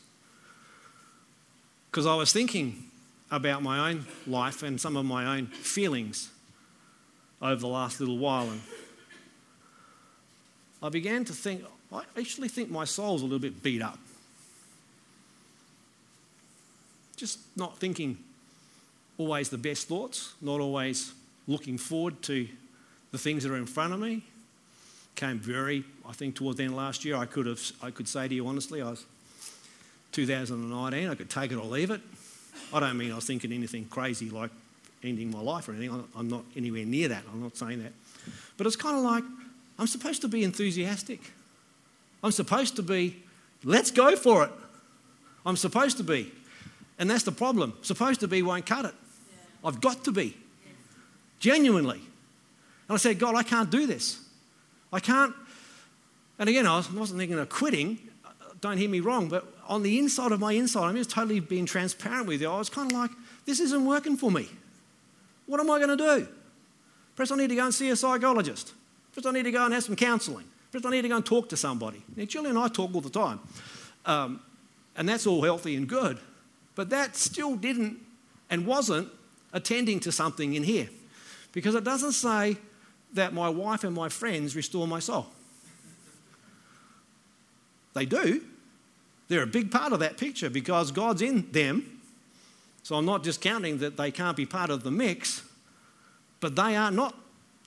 Because 1.91 2.05
I 2.05 2.15
was 2.15 2.31
thinking 2.31 2.85
about 3.29 3.61
my 3.61 3.89
own 3.89 4.05
life 4.25 4.63
and 4.63 4.79
some 4.79 4.95
of 4.95 5.05
my 5.05 5.37
own 5.37 5.47
feelings 5.47 6.29
over 7.41 7.55
the 7.55 7.67
last 7.67 7.99
little 7.99 8.17
while. 8.17 8.49
And 8.49 8.61
I 10.81 10.89
began 10.89 11.25
to 11.25 11.33
think, 11.33 11.63
I 11.91 12.03
actually 12.17 12.47
think 12.47 12.71
my 12.71 12.85
soul's 12.85 13.21
a 13.21 13.25
little 13.25 13.39
bit 13.39 13.61
beat 13.61 13.81
up. 13.81 13.99
Just 17.15 17.39
not 17.55 17.77
thinking 17.77 18.17
always 19.17 19.49
the 19.49 19.57
best 19.57 19.87
thoughts, 19.87 20.33
not 20.41 20.59
always 20.59 21.13
looking 21.47 21.77
forward 21.77 22.21
to 22.23 22.47
the 23.13 23.19
things 23.19 23.43
that 23.43 23.51
are 23.51 23.57
in 23.57 23.67
front 23.67 23.93
of 23.93 23.99
me 23.99 24.23
came 25.15 25.37
very, 25.37 25.85
I 26.09 26.13
think 26.13 26.35
towards 26.35 26.57
the 26.57 26.63
end 26.63 26.73
of 26.73 26.77
last 26.77 27.05
year, 27.05 27.15
I 27.15 27.25
could 27.25 27.45
have, 27.45 27.61
I 27.81 27.91
could 27.91 28.07
say 28.07 28.27
to 28.27 28.33
you 28.33 28.47
honestly, 28.47 28.81
I 28.81 28.89
was 28.89 29.05
2019, 30.13 31.07
I 31.07 31.15
could 31.15 31.29
take 31.29 31.51
it 31.51 31.55
or 31.55 31.65
leave 31.65 31.91
it. 31.91 32.01
I 32.73 32.79
don't 32.79 32.97
mean 32.97 33.11
I 33.11 33.15
was 33.15 33.25
thinking 33.25 33.53
anything 33.53 33.85
crazy 33.85 34.31
like 34.31 34.49
ending 35.03 35.29
my 35.29 35.41
life 35.41 35.69
or 35.69 35.73
anything. 35.73 36.03
I'm 36.17 36.27
not 36.27 36.43
anywhere 36.57 36.85
near 36.85 37.07
that. 37.09 37.23
I'm 37.31 37.43
not 37.43 37.55
saying 37.55 37.83
that. 37.83 37.93
But 38.57 38.65
it's 38.65 38.75
kind 38.75 38.97
of 38.97 39.03
like 39.03 39.23
I'm 39.77 39.87
supposed 39.87 40.21
to 40.21 40.27
be 40.27 40.43
enthusiastic. 40.43 41.19
I'm 42.23 42.31
supposed 42.31 42.75
to 42.77 42.81
be, 42.81 43.21
let's 43.63 43.91
go 43.91 44.15
for 44.15 44.45
it. 44.45 44.51
I'm 45.45 45.57
supposed 45.57 45.97
to 45.97 46.03
be. 46.03 46.31
And 46.97 47.09
that's 47.11 47.23
the 47.23 47.31
problem. 47.31 47.77
Supposed 47.83 48.21
to 48.21 48.27
be 48.27 48.41
won't 48.41 48.65
cut 48.65 48.85
it. 48.85 48.95
I've 49.63 49.81
got 49.81 50.03
to 50.05 50.11
be. 50.11 50.35
Genuinely. 51.39 52.01
And 52.93 52.99
I 52.99 53.01
said, 53.01 53.17
God, 53.17 53.33
I 53.33 53.41
can't 53.41 53.71
do 53.71 53.87
this. 53.87 54.19
I 54.91 54.99
can't. 54.99 55.33
And 56.37 56.47
again, 56.47 56.67
I 56.67 56.75
wasn't 56.93 57.17
thinking 57.17 57.39
of 57.39 57.49
quitting. 57.49 57.97
Don't 58.61 58.77
hear 58.77 58.87
me 58.87 58.99
wrong, 58.99 59.29
but 59.29 59.51
on 59.67 59.81
the 59.81 59.97
inside 59.97 60.31
of 60.31 60.39
my 60.39 60.53
inside, 60.53 60.89
I'm 60.89 60.95
just 60.95 61.09
totally 61.09 61.39
being 61.39 61.65
transparent 61.65 62.27
with 62.27 62.39
you. 62.39 62.51
I 62.51 62.59
was 62.59 62.69
kind 62.69 62.91
of 62.91 62.95
like, 62.95 63.09
this 63.45 63.59
isn't 63.59 63.83
working 63.83 64.15
for 64.15 64.29
me. 64.29 64.47
What 65.47 65.59
am 65.59 65.71
I 65.71 65.79
going 65.79 65.97
to 65.97 65.97
do? 65.97 66.27
Perhaps 67.15 67.31
I 67.31 67.35
need 67.37 67.47
to 67.47 67.55
go 67.55 67.65
and 67.65 67.73
see 67.73 67.89
a 67.89 67.95
psychologist. 67.95 68.73
Perhaps 69.11 69.25
I 69.25 69.31
need 69.31 69.43
to 69.45 69.51
go 69.51 69.65
and 69.65 69.73
have 69.73 69.85
some 69.85 69.95
counselling. 69.95 70.45
Perhaps 70.71 70.85
I 70.85 70.91
need 70.91 71.01
to 71.01 71.09
go 71.09 71.15
and 71.15 71.25
talk 71.25 71.49
to 71.49 71.57
somebody. 71.57 72.03
Now, 72.15 72.25
Julie 72.25 72.51
and 72.51 72.59
I 72.59 72.67
talk 72.67 72.93
all 72.93 73.01
the 73.01 73.09
time, 73.09 73.39
um, 74.05 74.39
and 74.95 75.09
that's 75.09 75.25
all 75.25 75.41
healthy 75.41 75.75
and 75.75 75.89
good. 75.89 76.19
But 76.75 76.91
that 76.91 77.15
still 77.15 77.55
didn't 77.55 77.97
and 78.51 78.67
wasn't 78.67 79.09
attending 79.51 79.99
to 80.01 80.11
something 80.11 80.53
in 80.53 80.61
here. 80.61 80.89
Because 81.53 81.73
it 81.73 81.83
doesn't 81.83 82.11
say 82.11 82.57
that 83.13 83.33
my 83.33 83.49
wife 83.49 83.83
and 83.83 83.95
my 83.95 84.09
friends 84.09 84.55
restore 84.55 84.87
my 84.87 84.99
soul. 84.99 85.27
They 87.93 88.05
do. 88.05 88.41
They're 89.27 89.43
a 89.43 89.47
big 89.47 89.71
part 89.71 89.93
of 89.93 89.99
that 89.99 90.17
picture 90.17 90.49
because 90.49 90.91
God's 90.91 91.21
in 91.21 91.51
them 91.51 92.01
So 92.83 92.97
I'm 92.97 93.05
not 93.05 93.23
discounting 93.23 93.77
that 93.77 93.95
they 93.95 94.11
can't 94.11 94.35
be 94.35 94.45
part 94.45 94.69
of 94.69 94.83
the 94.83 94.91
mix, 94.91 95.41
but 96.41 96.55
they 96.55 96.75
are 96.75 96.91
not 96.91 97.15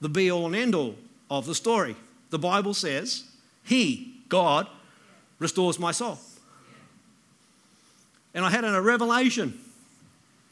the 0.01 0.11
be 0.11 0.31
all 0.31 0.47
and 0.47 0.55
end 0.55 0.75
all 0.75 0.95
of 1.31 1.47
the 1.47 1.55
story. 1.55 1.97
The 2.31 2.39
Bible 2.39 2.75
says, 2.75 3.25
He, 3.65 4.21
God, 4.29 4.69
restores 5.39 5.79
my 5.79 5.93
soul. 5.93 6.19
And 8.35 8.45
I 8.45 8.51
had 8.51 8.65
a 8.65 8.83
revelation. 8.83 9.59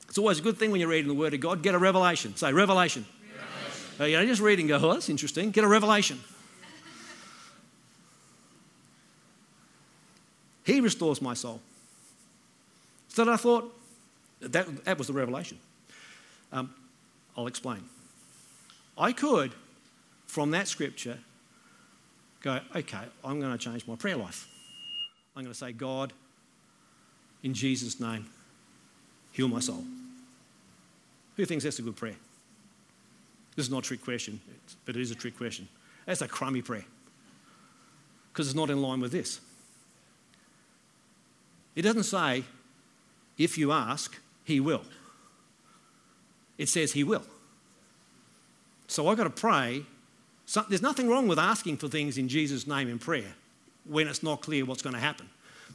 It's 0.08 0.16
always 0.16 0.38
a 0.38 0.42
good 0.42 0.56
thing 0.56 0.70
when 0.70 0.80
you're 0.80 0.88
reading 0.88 1.08
the 1.08 1.14
Word 1.14 1.34
of 1.34 1.40
God. 1.40 1.62
Get 1.62 1.74
a 1.74 1.78
revelation. 1.78 2.34
Say, 2.36 2.52
revelation. 2.52 3.04
Uh, 3.98 4.04
you 4.04 4.16
know, 4.18 4.26
just 4.26 4.40
read 4.40 4.58
and 4.58 4.68
go, 4.68 4.76
oh, 4.76 4.92
that's 4.92 5.08
interesting. 5.08 5.50
Get 5.50 5.64
a 5.64 5.68
revelation. 5.68 6.20
he 10.64 10.80
restores 10.80 11.22
my 11.22 11.34
soul. 11.34 11.60
So 13.08 13.30
I 13.32 13.36
thought, 13.36 13.72
that, 14.40 14.84
that 14.84 14.98
was 14.98 15.06
the 15.06 15.12
revelation. 15.12 15.58
Um, 16.52 16.74
I'll 17.36 17.46
explain. 17.46 17.84
I 18.98 19.12
could, 19.12 19.52
from 20.26 20.50
that 20.50 20.68
scripture, 20.68 21.18
go, 22.42 22.60
okay, 22.74 23.04
I'm 23.24 23.40
going 23.40 23.52
to 23.52 23.58
change 23.58 23.86
my 23.86 23.96
prayer 23.96 24.16
life. 24.16 24.48
I'm 25.36 25.42
going 25.42 25.52
to 25.52 25.58
say, 25.58 25.72
God, 25.72 26.12
in 27.42 27.54
Jesus' 27.54 28.00
name, 28.00 28.26
heal 29.32 29.48
my 29.48 29.60
soul. 29.60 29.84
Who 31.36 31.44
thinks 31.44 31.64
that's 31.64 31.78
a 31.78 31.82
good 31.82 31.96
prayer? 31.96 32.16
This 33.56 33.66
is 33.66 33.72
not 33.72 33.84
a 33.84 33.88
trick 33.88 34.02
question, 34.02 34.40
but 34.84 34.96
it 34.96 35.02
is 35.02 35.10
a 35.10 35.14
trick 35.14 35.36
question. 35.36 35.68
That's 36.06 36.22
a 36.22 36.28
crummy 36.28 36.62
prayer 36.62 36.84
because 38.32 38.48
it's 38.48 38.56
not 38.56 38.70
in 38.70 38.82
line 38.82 39.00
with 39.00 39.12
this. 39.12 39.40
It 41.76 41.82
doesn't 41.82 42.04
say, 42.04 42.44
if 43.38 43.56
you 43.58 43.72
ask, 43.72 44.20
he 44.44 44.60
will. 44.60 44.82
It 46.58 46.68
says 46.68 46.92
he 46.92 47.04
will. 47.04 47.24
So 48.86 49.08
I've 49.08 49.16
got 49.16 49.24
to 49.24 49.30
pray. 49.30 49.84
So, 50.46 50.64
there's 50.68 50.82
nothing 50.82 51.08
wrong 51.08 51.26
with 51.26 51.38
asking 51.38 51.78
for 51.78 51.88
things 51.88 52.18
in 52.18 52.28
Jesus' 52.28 52.66
name 52.66 52.88
in 52.88 52.98
prayer 52.98 53.34
when 53.84 54.08
it's 54.08 54.22
not 54.22 54.42
clear 54.42 54.64
what's 54.64 54.82
going 54.82 54.94
to 54.94 55.00
happen. 55.00 55.28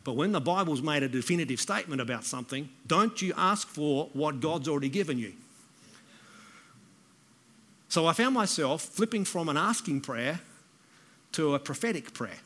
But 0.04 0.14
when 0.14 0.32
the 0.32 0.40
Bible's 0.40 0.82
made 0.82 1.04
a 1.04 1.10
definitive 1.10 1.60
statement 1.60 2.02
about 2.02 2.24
something, 2.24 2.70
don't 2.88 3.22
you 3.22 3.34
ask 3.36 3.68
for 3.68 4.10
what 4.14 4.40
God's 4.40 4.68
already 4.68 4.90
given 4.90 5.18
you. 5.18 5.34
So 7.90 8.06
I 8.06 8.14
found 8.14 8.36
myself 8.36 8.84
flipping 8.84 9.26
from 9.26 9.50
an 9.50 9.58
asking 9.58 10.02
prayer 10.02 10.40
to 11.32 11.56
a 11.56 11.60
prophetic 11.60 12.14
prayer, 12.14 12.38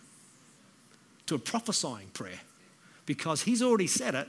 to 1.26 1.36
a 1.36 1.40
prophesying 1.40 2.08
prayer, 2.14 2.40
because 3.06 3.42
He's 3.42 3.62
already 3.62 3.88
said 3.88 4.16
it. 4.16 4.28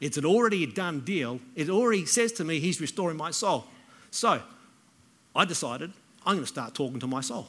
It's 0.00 0.18
an 0.18 0.26
already 0.26 0.66
done 0.66 1.00
deal. 1.00 1.40
It 1.54 1.70
already 1.70 2.04
says 2.04 2.32
to 2.32 2.44
me 2.44 2.58
He's 2.58 2.80
restoring 2.80 3.16
my 3.16 3.30
soul. 3.30 3.66
So 4.10 4.42
I 5.36 5.44
decided 5.44 5.92
I'm 6.26 6.34
going 6.34 6.44
to 6.44 6.48
start 6.48 6.74
talking 6.74 6.98
to 6.98 7.06
my 7.06 7.20
soul. 7.20 7.46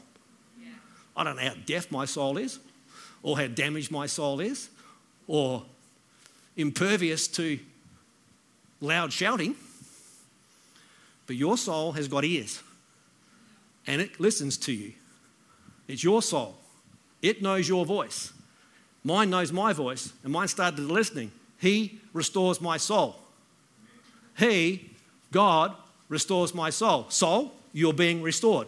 Yeah. 0.61 0.69
I 1.15 1.23
don't 1.23 1.37
know 1.37 1.41
how 1.41 1.55
deaf 1.65 1.91
my 1.91 2.05
soul 2.05 2.37
is, 2.37 2.59
or 3.23 3.39
how 3.39 3.47
damaged 3.47 3.89
my 3.89 4.05
soul 4.05 4.39
is, 4.39 4.69
or 5.25 5.63
impervious 6.55 7.27
to 7.29 7.59
loud 8.79 9.11
shouting, 9.11 9.55
but 11.25 11.35
your 11.35 11.57
soul 11.57 11.93
has 11.93 12.07
got 12.07 12.23
ears 12.23 12.61
and 13.87 14.01
it 14.01 14.19
listens 14.19 14.57
to 14.57 14.73
you. 14.73 14.93
It's 15.87 16.03
your 16.03 16.21
soul, 16.21 16.57
it 17.21 17.41
knows 17.41 17.67
your 17.67 17.85
voice. 17.85 18.33
Mine 19.03 19.29
knows 19.29 19.53
my 19.53 19.71
voice, 19.71 20.11
and 20.23 20.33
mine 20.33 20.49
started 20.49 20.79
listening. 20.79 21.31
He 21.59 22.01
restores 22.11 22.59
my 22.59 22.75
soul. 22.75 23.15
He, 24.37 24.91
God, 25.31 25.73
restores 26.09 26.53
my 26.53 26.69
soul. 26.69 27.05
Soul, 27.09 27.53
you're 27.71 27.93
being 27.93 28.21
restored. 28.21 28.67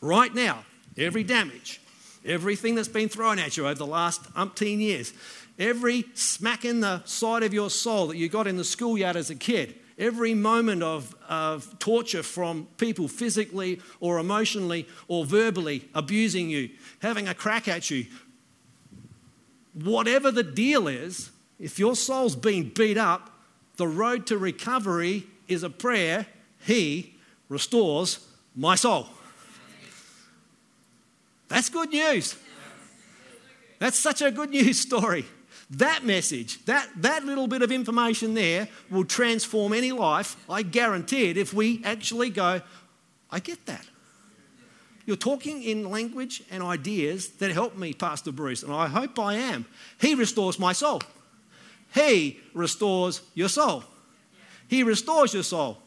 Right 0.00 0.32
now, 0.32 0.64
every 0.96 1.24
damage, 1.24 1.80
everything 2.24 2.76
that's 2.76 2.88
been 2.88 3.08
thrown 3.08 3.40
at 3.40 3.56
you 3.56 3.64
over 3.66 3.74
the 3.74 3.86
last 3.86 4.22
umpteen 4.34 4.78
years, 4.78 5.12
every 5.58 6.04
smack 6.14 6.64
in 6.64 6.80
the 6.80 7.02
side 7.04 7.42
of 7.42 7.52
your 7.52 7.68
soul 7.70 8.06
that 8.08 8.16
you 8.16 8.28
got 8.28 8.46
in 8.46 8.56
the 8.56 8.64
schoolyard 8.64 9.16
as 9.16 9.28
a 9.28 9.34
kid, 9.34 9.74
every 9.98 10.34
moment 10.34 10.82
of, 10.82 11.14
of 11.28 11.78
torture 11.78 12.22
from 12.22 12.66
people 12.78 13.08
physically 13.08 13.80
or 14.00 14.18
emotionally 14.18 14.88
or 15.08 15.24
verbally 15.24 15.88
abusing 15.94 16.50
you, 16.50 16.70
having 17.00 17.28
a 17.28 17.34
crack 17.34 17.68
at 17.68 17.90
you, 17.90 18.06
whatever 19.72 20.30
the 20.30 20.42
deal 20.42 20.88
is, 20.88 21.30
if 21.58 21.78
your 21.78 21.94
soul's 21.94 22.36
been 22.36 22.70
beat 22.70 22.98
up, 22.98 23.30
the 23.76 23.88
road 23.88 24.26
to 24.26 24.38
recovery 24.38 25.26
is 25.48 25.62
a 25.62 25.70
prayer. 25.70 26.26
He 26.64 27.14
restores 27.48 28.26
my 28.54 28.74
soul. 28.74 29.08
That's 31.48 31.68
good 31.68 31.90
news. 31.90 32.36
That's 33.78 33.98
such 33.98 34.22
a 34.22 34.30
good 34.30 34.50
news 34.50 34.80
story. 34.80 35.26
That 35.70 36.04
message, 36.04 36.64
that, 36.66 36.88
that 36.96 37.24
little 37.24 37.48
bit 37.48 37.62
of 37.62 37.72
information 37.72 38.34
there 38.34 38.68
will 38.90 39.04
transform 39.04 39.72
any 39.72 39.92
life, 39.92 40.36
I 40.48 40.62
guarantee 40.62 41.30
it, 41.30 41.36
if 41.36 41.54
we 41.54 41.82
actually 41.84 42.30
go, 42.30 42.60
I 43.30 43.40
get 43.40 43.64
that. 43.66 43.84
You're 45.06 45.16
talking 45.16 45.62
in 45.62 45.90
language 45.90 46.42
and 46.50 46.62
ideas 46.62 47.28
that 47.38 47.50
help 47.50 47.76
me, 47.76 47.92
Pastor 47.92 48.32
Bruce, 48.32 48.62
and 48.62 48.72
I 48.72 48.88
hope 48.88 49.18
I 49.18 49.34
am. 49.34 49.66
He 50.00 50.14
restores 50.14 50.58
my 50.58 50.72
soul. 50.72 51.02
He 51.94 52.40
restores 52.54 53.20
your 53.34 53.48
soul. 53.48 53.84
He 54.68 54.82
restores 54.82 55.34
your 55.34 55.42
soul. 55.42 55.78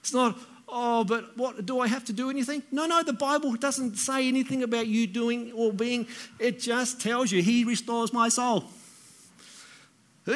It's 0.00 0.12
not, 0.12 0.38
oh, 0.68 1.04
but 1.04 1.36
what 1.36 1.64
do 1.64 1.80
I 1.80 1.88
have 1.88 2.04
to 2.06 2.12
do 2.12 2.30
anything? 2.30 2.62
No, 2.70 2.86
no, 2.86 3.02
the 3.02 3.14
Bible 3.14 3.54
doesn't 3.54 3.96
say 3.96 4.28
anything 4.28 4.62
about 4.62 4.86
you 4.86 5.06
doing 5.06 5.52
or 5.52 5.72
being. 5.72 6.06
It 6.38 6.60
just 6.60 7.00
tells 7.00 7.32
you 7.32 7.42
He 7.42 7.64
restores 7.64 8.12
my 8.12 8.28
soul. 8.28 8.64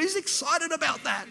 Who's 0.00 0.16
excited 0.16 0.72
about 0.72 1.04
that? 1.04 1.26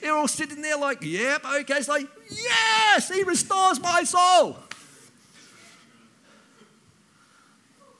They're 0.00 0.14
all 0.14 0.28
sitting 0.28 0.62
there 0.62 0.78
like, 0.78 1.02
yep, 1.02 1.44
okay. 1.44 1.74
It's 1.74 1.88
like, 1.88 2.06
yes, 2.30 3.10
he 3.10 3.22
restores 3.24 3.80
my 3.80 4.04
soul. 4.04 4.56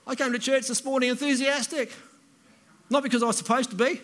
I 0.06 0.14
came 0.14 0.32
to 0.32 0.38
church 0.38 0.68
this 0.68 0.84
morning 0.84 1.10
enthusiastic. 1.10 1.92
Not 2.88 3.02
because 3.02 3.22
I 3.22 3.26
was 3.26 3.36
supposed 3.36 3.70
to 3.70 3.76
be. 3.76 4.00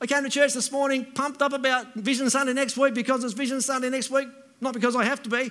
I 0.00 0.06
came 0.06 0.24
to 0.24 0.28
church 0.28 0.52
this 0.52 0.70
morning 0.72 1.06
pumped 1.14 1.40
up 1.40 1.52
about 1.52 1.94
Vision 1.94 2.28
Sunday 2.28 2.52
next 2.52 2.76
week 2.76 2.92
because 2.92 3.22
it's 3.24 3.32
Vision 3.34 3.60
Sunday 3.60 3.88
next 3.88 4.10
week. 4.10 4.28
Not 4.60 4.74
because 4.74 4.96
I 4.96 5.04
have 5.04 5.22
to 5.22 5.30
be. 5.30 5.50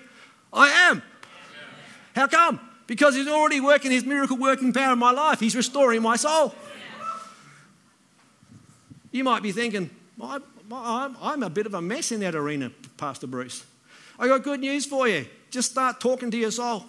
I 0.53 0.67
am. 0.89 1.01
How 2.13 2.27
come? 2.27 2.59
Because 2.85 3.15
he's 3.15 3.27
already 3.27 3.61
working 3.61 3.91
his 3.91 4.03
miracle 4.03 4.37
working 4.37 4.73
power 4.73 4.93
in 4.93 4.99
my 4.99 5.11
life. 5.11 5.39
He's 5.39 5.55
restoring 5.55 6.01
my 6.01 6.17
soul. 6.17 6.53
You 9.11 9.23
might 9.23 9.43
be 9.43 9.51
thinking, 9.51 9.89
I'm 10.21 11.43
a 11.43 11.49
bit 11.49 11.65
of 11.65 11.73
a 11.73 11.81
mess 11.81 12.11
in 12.11 12.21
that 12.21 12.35
arena, 12.35 12.71
Pastor 12.97 13.27
Bruce. 13.27 13.65
I 14.17 14.27
got 14.27 14.43
good 14.43 14.59
news 14.59 14.85
for 14.85 15.07
you. 15.07 15.25
Just 15.49 15.71
start 15.71 15.99
talking 15.99 16.31
to 16.31 16.37
your 16.37 16.51
soul. 16.51 16.85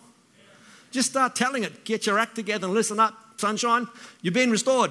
Just 0.91 1.11
start 1.11 1.35
telling 1.35 1.65
it, 1.65 1.85
get 1.85 2.07
your 2.07 2.19
act 2.19 2.35
together 2.37 2.67
and 2.67 2.75
listen 2.75 3.01
up, 3.01 3.15
sunshine. 3.39 3.89
You've 4.21 4.35
been 4.35 4.51
restored. 4.51 4.91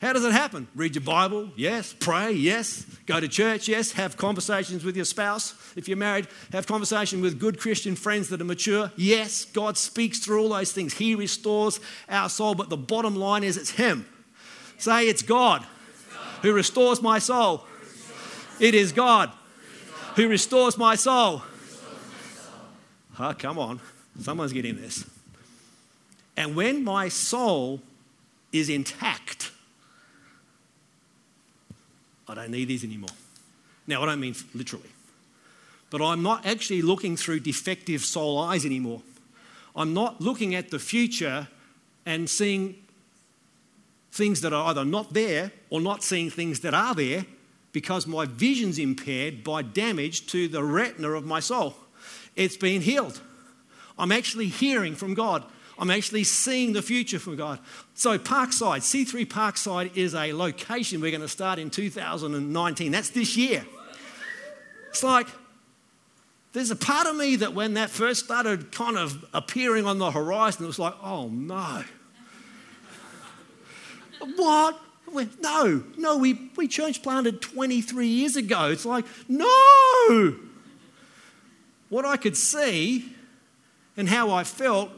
How 0.00 0.12
does 0.12 0.24
it 0.24 0.30
happen? 0.30 0.68
Read 0.76 0.94
your 0.94 1.02
Bible, 1.02 1.50
yes. 1.56 1.92
Pray, 1.98 2.30
yes. 2.30 2.86
Go 3.06 3.18
to 3.18 3.26
church, 3.26 3.66
yes. 3.66 3.90
Have 3.92 4.16
conversations 4.16 4.84
with 4.84 4.94
your 4.94 5.04
spouse. 5.04 5.56
If 5.74 5.88
you're 5.88 5.96
married, 5.96 6.28
have 6.52 6.68
conversation 6.68 7.20
with 7.20 7.40
good 7.40 7.58
Christian 7.58 7.96
friends 7.96 8.28
that 8.28 8.40
are 8.40 8.44
mature. 8.44 8.92
Yes, 8.96 9.44
God 9.44 9.76
speaks 9.76 10.20
through 10.20 10.40
all 10.40 10.50
those 10.50 10.70
things. 10.70 10.94
He 10.94 11.16
restores 11.16 11.80
our 12.08 12.28
soul, 12.28 12.54
but 12.54 12.70
the 12.70 12.76
bottom 12.76 13.16
line 13.16 13.42
is 13.42 13.56
it's 13.56 13.70
Him. 13.70 14.06
Say, 14.78 15.08
it's 15.08 15.22
God 15.22 15.64
who 16.42 16.52
restores 16.52 17.02
my 17.02 17.18
soul. 17.18 17.64
It 18.60 18.74
is 18.74 18.92
God 18.92 19.30
who 20.14 20.28
restores 20.28 20.78
my 20.78 20.94
soul. 20.94 21.42
Oh, 23.18 23.34
come 23.36 23.58
on. 23.58 23.80
Someone's 24.20 24.52
getting 24.52 24.76
this. 24.76 25.04
And 26.36 26.54
when 26.54 26.84
my 26.84 27.08
soul 27.08 27.80
is 28.52 28.68
intact, 28.68 29.50
I 32.28 32.34
don't 32.34 32.50
need 32.50 32.68
these 32.68 32.84
anymore. 32.84 33.10
Now, 33.86 34.02
I 34.02 34.06
don't 34.06 34.20
mean 34.20 34.36
literally, 34.54 34.90
but 35.90 36.00
I'm 36.00 36.22
not 36.22 36.46
actually 36.46 36.82
looking 36.82 37.16
through 37.16 37.40
defective 37.40 38.04
soul 38.04 38.38
eyes 38.38 38.64
anymore. 38.64 39.02
I'm 39.74 39.94
not 39.94 40.20
looking 40.20 40.54
at 40.54 40.70
the 40.70 40.78
future 40.78 41.48
and 42.06 42.28
seeing 42.28 42.76
things 44.12 44.40
that 44.40 44.52
are 44.52 44.68
either 44.70 44.84
not 44.84 45.12
there 45.12 45.52
or 45.70 45.80
not 45.80 46.02
seeing 46.02 46.30
things 46.30 46.60
that 46.60 46.74
are 46.74 46.94
there 46.94 47.26
because 47.72 48.06
my 48.06 48.24
vision's 48.24 48.78
impaired 48.78 49.44
by 49.44 49.62
damage 49.62 50.26
to 50.26 50.48
the 50.48 50.62
retina 50.62 51.10
of 51.10 51.24
my 51.24 51.40
soul. 51.40 51.74
It's 52.34 52.56
been 52.56 52.80
healed. 52.80 53.20
I'm 53.98 54.12
actually 54.12 54.46
hearing 54.46 54.94
from 54.94 55.14
God. 55.14 55.44
I'm 55.78 55.90
actually 55.90 56.24
seeing 56.24 56.72
the 56.72 56.82
future 56.82 57.18
from 57.18 57.36
God. 57.36 57.60
So, 57.94 58.18
Parkside, 58.18 58.80
C3 58.80 59.26
Parkside 59.26 59.96
is 59.96 60.14
a 60.14 60.32
location 60.32 61.00
we're 61.00 61.12
going 61.12 61.20
to 61.20 61.28
start 61.28 61.58
in 61.58 61.70
2019. 61.70 62.90
That's 62.90 63.10
this 63.10 63.36
year. 63.36 63.64
It's 64.88 65.04
like, 65.04 65.28
there's 66.52 66.70
a 66.70 66.76
part 66.76 67.06
of 67.06 67.14
me 67.14 67.36
that 67.36 67.54
when 67.54 67.74
that 67.74 67.90
first 67.90 68.24
started 68.24 68.72
kind 68.72 68.96
of 68.96 69.24
appearing 69.32 69.86
on 69.86 69.98
the 69.98 70.10
horizon, 70.10 70.64
it 70.64 70.66
was 70.66 70.78
like, 70.78 70.94
oh 71.02 71.28
no. 71.28 71.84
What? 74.36 74.80
No, 75.40 75.82
no, 75.96 76.18
we, 76.18 76.50
we 76.56 76.68
church 76.68 77.02
planted 77.02 77.40
23 77.40 78.06
years 78.06 78.36
ago. 78.36 78.66
It's 78.70 78.84
like, 78.84 79.06
no. 79.26 80.36
What 81.88 82.04
I 82.04 82.16
could 82.16 82.36
see 82.36 83.12
and 83.96 84.08
how 84.08 84.30
I 84.30 84.44
felt 84.44 84.90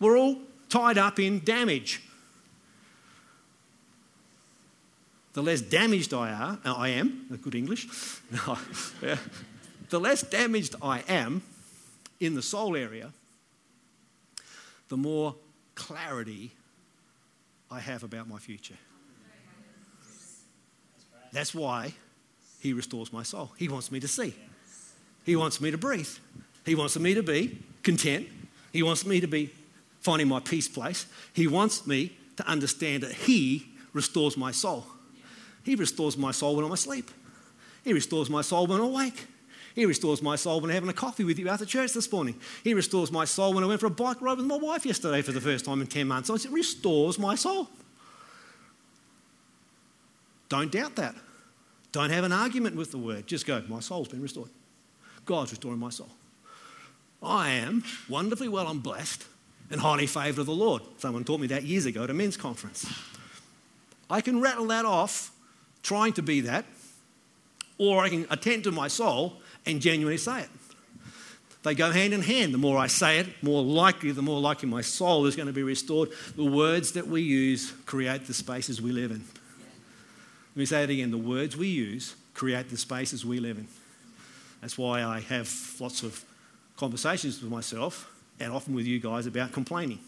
were 0.00 0.16
all 0.16 0.38
tied 0.68 0.98
up 0.98 1.18
in 1.18 1.40
damage. 1.44 2.02
The 5.34 5.42
less 5.42 5.60
damaged 5.60 6.14
I, 6.14 6.32
are, 6.32 6.58
uh, 6.64 6.74
I 6.74 6.88
am, 6.90 7.26
good 7.42 7.54
English, 7.54 7.88
the 9.90 10.00
less 10.00 10.22
damaged 10.22 10.76
I 10.80 11.00
am 11.08 11.42
in 12.20 12.34
the 12.34 12.42
soul 12.42 12.76
area, 12.76 13.12
the 14.88 14.96
more 14.96 15.34
clarity 15.74 16.52
I 17.70 17.80
have 17.80 18.02
about 18.02 18.28
my 18.28 18.38
future. 18.38 18.76
That's 21.32 21.54
why 21.54 21.92
He 22.60 22.72
restores 22.72 23.12
my 23.12 23.22
soul. 23.22 23.50
He 23.56 23.68
wants 23.68 23.90
me 23.90 24.00
to 24.00 24.08
see, 24.08 24.34
He 25.24 25.36
wants 25.36 25.60
me 25.60 25.70
to 25.70 25.78
breathe, 25.78 26.08
He 26.64 26.74
wants 26.74 26.98
me 26.98 27.14
to 27.14 27.22
be 27.22 27.58
content, 27.82 28.28
He 28.72 28.82
wants 28.82 29.04
me 29.04 29.20
to 29.20 29.26
be 29.26 29.50
finding 30.00 30.28
my 30.28 30.40
peace 30.40 30.68
place, 30.68 31.06
He 31.32 31.46
wants 31.46 31.86
me 31.86 32.16
to 32.36 32.46
understand 32.48 33.02
that 33.02 33.12
He 33.12 33.66
restores 33.92 34.36
my 34.36 34.50
soul. 34.50 34.86
He 35.64 35.74
restores 35.74 36.16
my 36.16 36.30
soul 36.30 36.56
when 36.56 36.64
I'm 36.64 36.72
asleep. 36.72 37.10
He 37.84 37.92
restores 37.92 38.28
my 38.28 38.42
soul 38.42 38.66
when 38.66 38.78
I'm 38.78 38.86
awake. 38.86 39.26
He 39.74 39.86
restores 39.86 40.22
my 40.22 40.36
soul 40.36 40.60
when 40.60 40.70
I'm 40.70 40.74
having 40.74 40.88
a 40.88 40.94
coffee 40.94 41.24
with 41.24 41.38
you 41.38 41.48
after 41.48 41.66
church 41.66 41.92
this 41.92 42.10
morning. 42.10 42.36
He 42.62 42.74
restores 42.74 43.10
my 43.10 43.24
soul 43.24 43.52
when 43.54 43.64
I 43.64 43.66
went 43.66 43.80
for 43.80 43.86
a 43.86 43.90
bike 43.90 44.20
ride 44.20 44.36
with 44.36 44.46
my 44.46 44.56
wife 44.56 44.86
yesterday 44.86 45.20
for 45.20 45.32
the 45.32 45.40
first 45.40 45.64
time 45.64 45.80
in 45.80 45.88
10 45.88 46.06
months. 46.06 46.28
So 46.28 46.34
it 46.36 46.48
restores 46.50 47.18
my 47.18 47.34
soul. 47.34 47.68
Don't 50.48 50.70
doubt 50.70 50.94
that. 50.96 51.16
Don't 51.90 52.10
have 52.10 52.22
an 52.22 52.32
argument 52.32 52.76
with 52.76 52.92
the 52.92 52.98
word. 52.98 53.26
Just 53.26 53.46
go, 53.46 53.62
my 53.68 53.80
soul's 53.80 54.08
been 54.08 54.22
restored. 54.22 54.50
God's 55.24 55.50
restoring 55.50 55.78
my 55.78 55.90
soul. 55.90 56.10
I 57.22 57.50
am 57.50 57.82
wonderfully 58.08 58.48
well 58.48 58.68
and 58.68 58.82
blessed 58.82 59.24
and 59.70 59.80
highly 59.80 60.06
favoured 60.06 60.40
of 60.40 60.46
the 60.46 60.52
Lord. 60.52 60.82
Someone 60.98 61.24
taught 61.24 61.40
me 61.40 61.46
that 61.48 61.64
years 61.64 61.86
ago 61.86 62.04
at 62.04 62.10
a 62.10 62.14
men's 62.14 62.36
conference. 62.36 62.86
I 64.08 64.20
can 64.20 64.40
rattle 64.40 64.66
that 64.66 64.84
off 64.84 65.32
trying 65.82 66.12
to 66.14 66.22
be 66.22 66.42
that, 66.42 66.64
or 67.78 68.04
I 68.04 68.08
can 68.08 68.26
attend 68.30 68.64
to 68.64 68.72
my 68.72 68.88
soul 68.88 69.40
and 69.66 69.80
genuinely 69.80 70.18
say 70.18 70.42
it. 70.42 70.50
They 71.62 71.74
go 71.74 71.90
hand 71.90 72.12
in 72.12 72.20
hand. 72.20 72.52
The 72.52 72.58
more 72.58 72.76
I 72.76 72.88
say 72.88 73.18
it, 73.18 73.42
more 73.42 73.62
likely, 73.62 74.12
the 74.12 74.20
more 74.20 74.40
likely 74.40 74.68
my 74.68 74.82
soul 74.82 75.24
is 75.24 75.34
going 75.34 75.46
to 75.46 75.52
be 75.52 75.62
restored. 75.62 76.10
The 76.36 76.44
words 76.44 76.92
that 76.92 77.06
we 77.06 77.22
use 77.22 77.72
create 77.86 78.26
the 78.26 78.34
spaces 78.34 78.82
we 78.82 78.92
live 78.92 79.10
in. 79.10 79.24
Let 80.54 80.56
me 80.56 80.66
say 80.66 80.84
it 80.84 80.90
again 80.90 81.10
the 81.10 81.18
words 81.18 81.56
we 81.56 81.68
use 81.68 82.14
create 82.34 82.68
the 82.68 82.76
spaces 82.76 83.24
we 83.24 83.40
live 83.40 83.56
in. 83.58 83.66
That's 84.60 84.76
why 84.76 85.02
I 85.02 85.20
have 85.20 85.50
lots 85.80 86.02
of 86.02 86.22
conversations 86.76 87.40
with 87.40 87.50
myself 87.50 88.10
and 88.38 88.52
often 88.52 88.74
with 88.74 88.86
you 88.86 88.98
guys 88.98 89.26
about 89.26 89.52
complaining. 89.52 90.00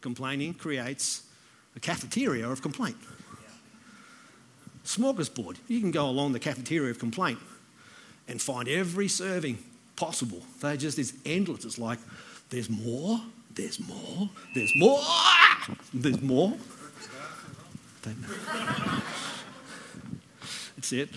Complaining 0.00 0.54
creates 0.54 1.22
a 1.74 1.80
cafeteria 1.80 2.48
of 2.48 2.62
complaint 2.62 2.96
smorgasbord. 4.84 5.56
You 5.68 5.80
can 5.80 5.90
go 5.90 6.08
along 6.08 6.32
the 6.32 6.40
cafeteria 6.40 6.90
of 6.90 6.98
complaint 6.98 7.38
and 8.28 8.40
find 8.40 8.68
every 8.68 9.08
serving 9.08 9.58
possible. 9.96 10.42
They're 10.60 10.76
just 10.76 10.98
as 10.98 11.12
endless. 11.24 11.64
It's 11.64 11.78
like, 11.78 11.98
there's 12.50 12.68
more, 12.70 13.20
there's 13.54 13.80
more, 13.80 14.30
there's 14.54 14.74
more, 14.76 15.00
there's 15.94 16.20
more. 16.20 16.54
That's 20.76 20.92
it. 20.92 21.08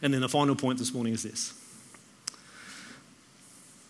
And 0.00 0.14
then 0.14 0.20
the 0.20 0.28
final 0.28 0.54
point 0.54 0.78
this 0.78 0.92
morning 0.92 1.14
is 1.14 1.22
this 1.22 1.54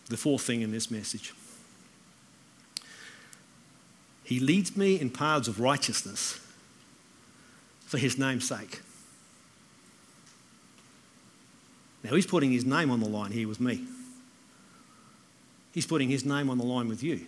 the 0.09 0.17
fourth 0.17 0.43
thing 0.43 0.63
in 0.63 0.71
this 0.71 0.91
message. 0.91 1.35
He 4.23 4.39
leads 4.39 4.77
me 4.77 4.99
in 4.99 5.11
paths 5.11 5.49
of 5.49 5.61
righteousness 5.61 6.41
for 7.95 7.99
his 7.99 8.19
name's 8.19 8.49
sake. 8.49 8.81
Now, 12.03 12.17
he's 12.17 12.27
putting 12.27 12.51
his 12.51 12.65
name 12.65 12.91
on 12.91 12.99
the 12.99 13.09
line 13.09 13.31
here 13.31 13.47
with 13.47 13.61
me. 13.61 13.85
He's 15.73 15.87
putting 15.87 16.09
his 16.09 16.25
name 16.25 16.51
on 16.51 16.59
the 16.59 16.65
line 16.65 16.89
with 16.89 17.05
you. 17.05 17.25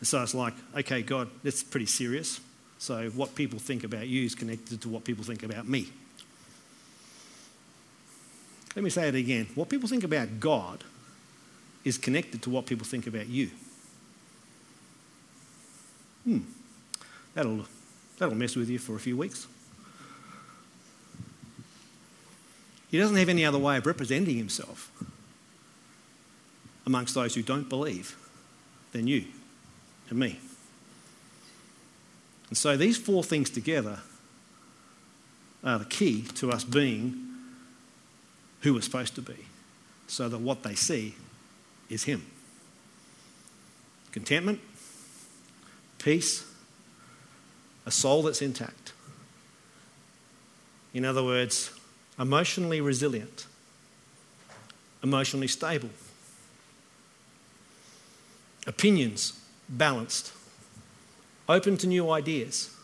And 0.00 0.06
so 0.06 0.22
it's 0.22 0.34
like, 0.34 0.52
okay, 0.76 1.00
God, 1.00 1.30
that's 1.42 1.62
pretty 1.62 1.86
serious. 1.86 2.40
So 2.76 3.08
what 3.14 3.34
people 3.34 3.58
think 3.58 3.84
about 3.84 4.06
you 4.06 4.26
is 4.26 4.34
connected 4.34 4.82
to 4.82 4.90
what 4.90 5.04
people 5.04 5.24
think 5.24 5.42
about 5.42 5.66
me. 5.66 5.88
Let 8.74 8.82
me 8.84 8.90
say 8.90 9.08
it 9.08 9.14
again. 9.14 9.46
What 9.54 9.70
people 9.70 9.88
think 9.88 10.04
about 10.04 10.40
God 10.40 10.84
is 11.86 11.96
connected 11.96 12.42
to 12.42 12.50
what 12.50 12.66
people 12.66 12.84
think 12.84 13.06
about 13.06 13.28
you. 13.28 13.50
Hmm, 16.24 16.40
that'll, 17.36 17.66
that'll 18.18 18.34
mess 18.34 18.56
with 18.56 18.68
you 18.68 18.78
for 18.78 18.96
a 18.96 18.98
few 18.98 19.16
weeks. 19.16 19.46
He 22.90 22.98
doesn't 22.98 23.16
have 23.16 23.28
any 23.28 23.44
other 23.44 23.58
way 23.58 23.76
of 23.76 23.86
representing 23.86 24.36
himself 24.36 24.90
amongst 26.86 27.14
those 27.14 27.34
who 27.34 27.42
don't 27.42 27.68
believe 27.68 28.16
than 28.92 29.06
you 29.06 29.26
and 30.08 30.18
me. 30.18 30.40
And 32.48 32.56
so 32.56 32.76
these 32.76 32.96
four 32.96 33.22
things 33.22 33.50
together 33.50 34.00
are 35.62 35.80
the 35.80 35.84
key 35.84 36.22
to 36.36 36.50
us 36.50 36.64
being 36.64 37.26
who 38.60 38.72
we're 38.72 38.80
supposed 38.80 39.14
to 39.16 39.22
be, 39.22 39.36
so 40.06 40.28
that 40.28 40.38
what 40.38 40.62
they 40.62 40.74
see 40.74 41.16
is 41.90 42.04
Him. 42.04 42.24
Contentment, 44.12 44.60
peace, 45.98 46.46
a 47.86 47.90
soul 47.90 48.22
that's 48.24 48.42
intact. 48.42 48.92
In 50.92 51.04
other 51.04 51.22
words, 51.22 51.70
emotionally 52.18 52.80
resilient, 52.80 53.46
emotionally 55.02 55.46
stable, 55.46 55.90
opinions 58.66 59.40
balanced, 59.68 60.32
open 61.48 61.76
to 61.76 61.86
new 61.86 62.10
ideas, 62.10 62.74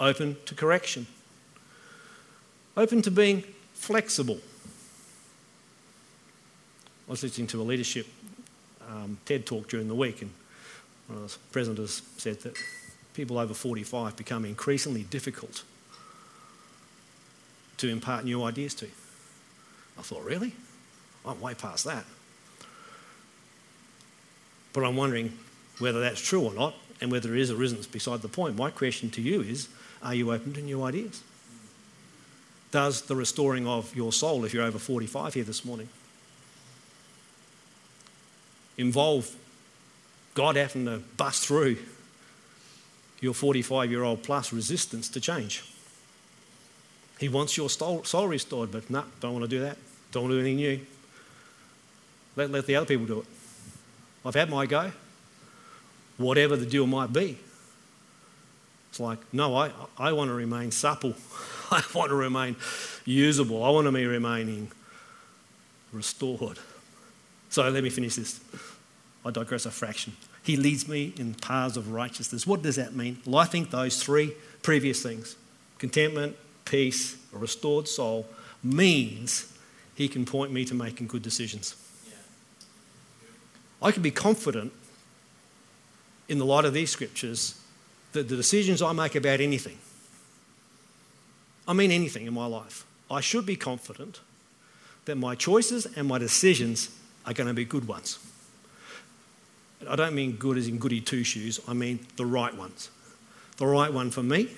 open 0.00 0.36
to 0.46 0.54
correction, 0.54 1.06
open 2.76 3.02
to 3.02 3.10
being 3.10 3.44
flexible. 3.74 4.38
I 7.06 7.10
was 7.10 7.22
listening 7.22 7.48
to 7.48 7.60
a 7.60 7.64
leadership 7.64 8.06
um, 8.88 9.18
TED 9.26 9.44
talk 9.44 9.68
during 9.68 9.88
the 9.88 9.94
week, 9.94 10.22
and 10.22 10.30
one 11.08 11.22
of 11.22 11.38
the 11.52 11.58
presenters 11.58 12.00
said 12.16 12.40
that 12.40 12.56
people 13.14 13.38
over 13.38 13.54
45 13.54 14.16
become 14.16 14.44
increasingly 14.44 15.04
difficult 15.04 15.62
to 17.78 17.88
impart 17.88 18.24
new 18.24 18.42
ideas 18.42 18.74
to. 18.74 18.86
I 19.98 20.02
thought, 20.02 20.24
really? 20.24 20.52
I'm 21.24 21.40
way 21.40 21.54
past 21.54 21.84
that. 21.84 22.04
But 24.72 24.84
I'm 24.84 24.96
wondering 24.96 25.38
whether 25.78 26.00
that's 26.00 26.20
true 26.20 26.42
or 26.42 26.52
not, 26.52 26.74
and 27.00 27.10
whether 27.10 27.34
it 27.34 27.40
is 27.40 27.50
or 27.50 27.62
isn't 27.62 27.90
beside 27.92 28.22
the 28.22 28.28
point. 28.28 28.56
My 28.56 28.70
question 28.70 29.10
to 29.10 29.22
you 29.22 29.40
is 29.40 29.68
are 30.02 30.14
you 30.14 30.32
open 30.32 30.52
to 30.54 30.62
new 30.62 30.82
ideas? 30.82 31.22
Does 32.70 33.02
the 33.02 33.16
restoring 33.16 33.66
of 33.66 33.94
your 33.94 34.12
soul, 34.12 34.44
if 34.44 34.52
you're 34.52 34.64
over 34.64 34.78
45 34.78 35.34
here 35.34 35.44
this 35.44 35.64
morning, 35.64 35.88
involve 38.76 39.34
God 40.34 40.56
having 40.56 40.86
to 40.86 40.98
bust 41.16 41.46
through 41.46 41.78
your 43.24 43.34
45 43.34 43.90
year 43.90 44.04
old 44.04 44.22
plus 44.22 44.52
resistance 44.52 45.08
to 45.08 45.20
change. 45.20 45.64
He 47.18 47.28
wants 47.28 47.56
your 47.56 47.70
soul 47.70 48.28
restored, 48.28 48.70
but 48.70 48.90
no, 48.90 49.00
nah, 49.00 49.06
don't 49.20 49.32
want 49.32 49.44
to 49.44 49.48
do 49.48 49.60
that. 49.60 49.78
Don't 50.12 50.24
want 50.24 50.32
to 50.32 50.36
do 50.36 50.40
anything 50.40 50.56
new. 50.56 50.80
Let, 52.36 52.50
let 52.50 52.66
the 52.66 52.76
other 52.76 52.86
people 52.86 53.06
do 53.06 53.20
it. 53.20 53.26
I've 54.24 54.34
had 54.34 54.50
my 54.50 54.66
go, 54.66 54.92
whatever 56.18 56.56
the 56.56 56.66
deal 56.66 56.86
might 56.86 57.12
be. 57.12 57.38
It's 58.90 59.00
like, 59.00 59.18
no, 59.32 59.56
I, 59.56 59.70
I 59.98 60.12
want 60.12 60.28
to 60.28 60.34
remain 60.34 60.70
supple. 60.70 61.14
I 61.70 61.82
want 61.94 62.10
to 62.10 62.14
remain 62.14 62.56
usable. 63.04 63.64
I 63.64 63.70
want 63.70 63.86
to 63.86 63.92
be 63.92 64.06
remaining 64.06 64.70
restored. 65.92 66.58
So 67.48 67.68
let 67.68 67.82
me 67.82 67.90
finish 67.90 68.16
this. 68.16 68.40
I 69.24 69.30
digress 69.30 69.66
a 69.66 69.70
fraction. 69.70 70.14
He 70.44 70.56
leads 70.56 70.86
me 70.86 71.14
in 71.18 71.34
paths 71.34 71.76
of 71.76 71.90
righteousness. 71.90 72.46
What 72.46 72.62
does 72.62 72.76
that 72.76 72.94
mean? 72.94 73.18
Well, 73.24 73.38
I 73.38 73.46
think 73.46 73.70
those 73.70 74.00
three 74.02 74.34
previous 74.62 75.02
things 75.02 75.36
contentment, 75.78 76.36
peace, 76.64 77.16
a 77.34 77.38
restored 77.38 77.88
soul 77.88 78.26
means 78.62 79.52
he 79.94 80.06
can 80.06 80.24
point 80.24 80.52
me 80.52 80.64
to 80.66 80.74
making 80.74 81.06
good 81.06 81.22
decisions. 81.22 81.74
I 83.82 83.90
can 83.90 84.02
be 84.02 84.10
confident 84.10 84.72
in 86.28 86.38
the 86.38 86.46
light 86.46 86.64
of 86.64 86.72
these 86.72 86.90
scriptures 86.90 87.60
that 88.12 88.28
the 88.28 88.36
decisions 88.36 88.80
I 88.80 88.92
make 88.92 89.14
about 89.14 89.40
anything, 89.40 89.78
I 91.66 91.72
mean 91.72 91.90
anything 91.90 92.26
in 92.26 92.34
my 92.34 92.46
life, 92.46 92.86
I 93.10 93.20
should 93.20 93.44
be 93.44 93.56
confident 93.56 94.20
that 95.04 95.16
my 95.16 95.34
choices 95.34 95.86
and 95.96 96.08
my 96.08 96.18
decisions 96.18 96.90
are 97.26 97.32
going 97.32 97.48
to 97.48 97.54
be 97.54 97.64
good 97.64 97.86
ones. 97.86 98.18
I 99.88 99.96
don't 99.96 100.14
mean 100.14 100.32
good 100.32 100.56
as 100.56 100.68
in 100.68 100.78
goody 100.78 101.00
two 101.00 101.24
shoes, 101.24 101.60
I 101.68 101.74
mean 101.74 102.06
the 102.16 102.26
right 102.26 102.54
ones. 102.54 102.90
The 103.56 103.66
right 103.66 103.92
one 103.92 104.10
for 104.10 104.22
me, 104.22 104.48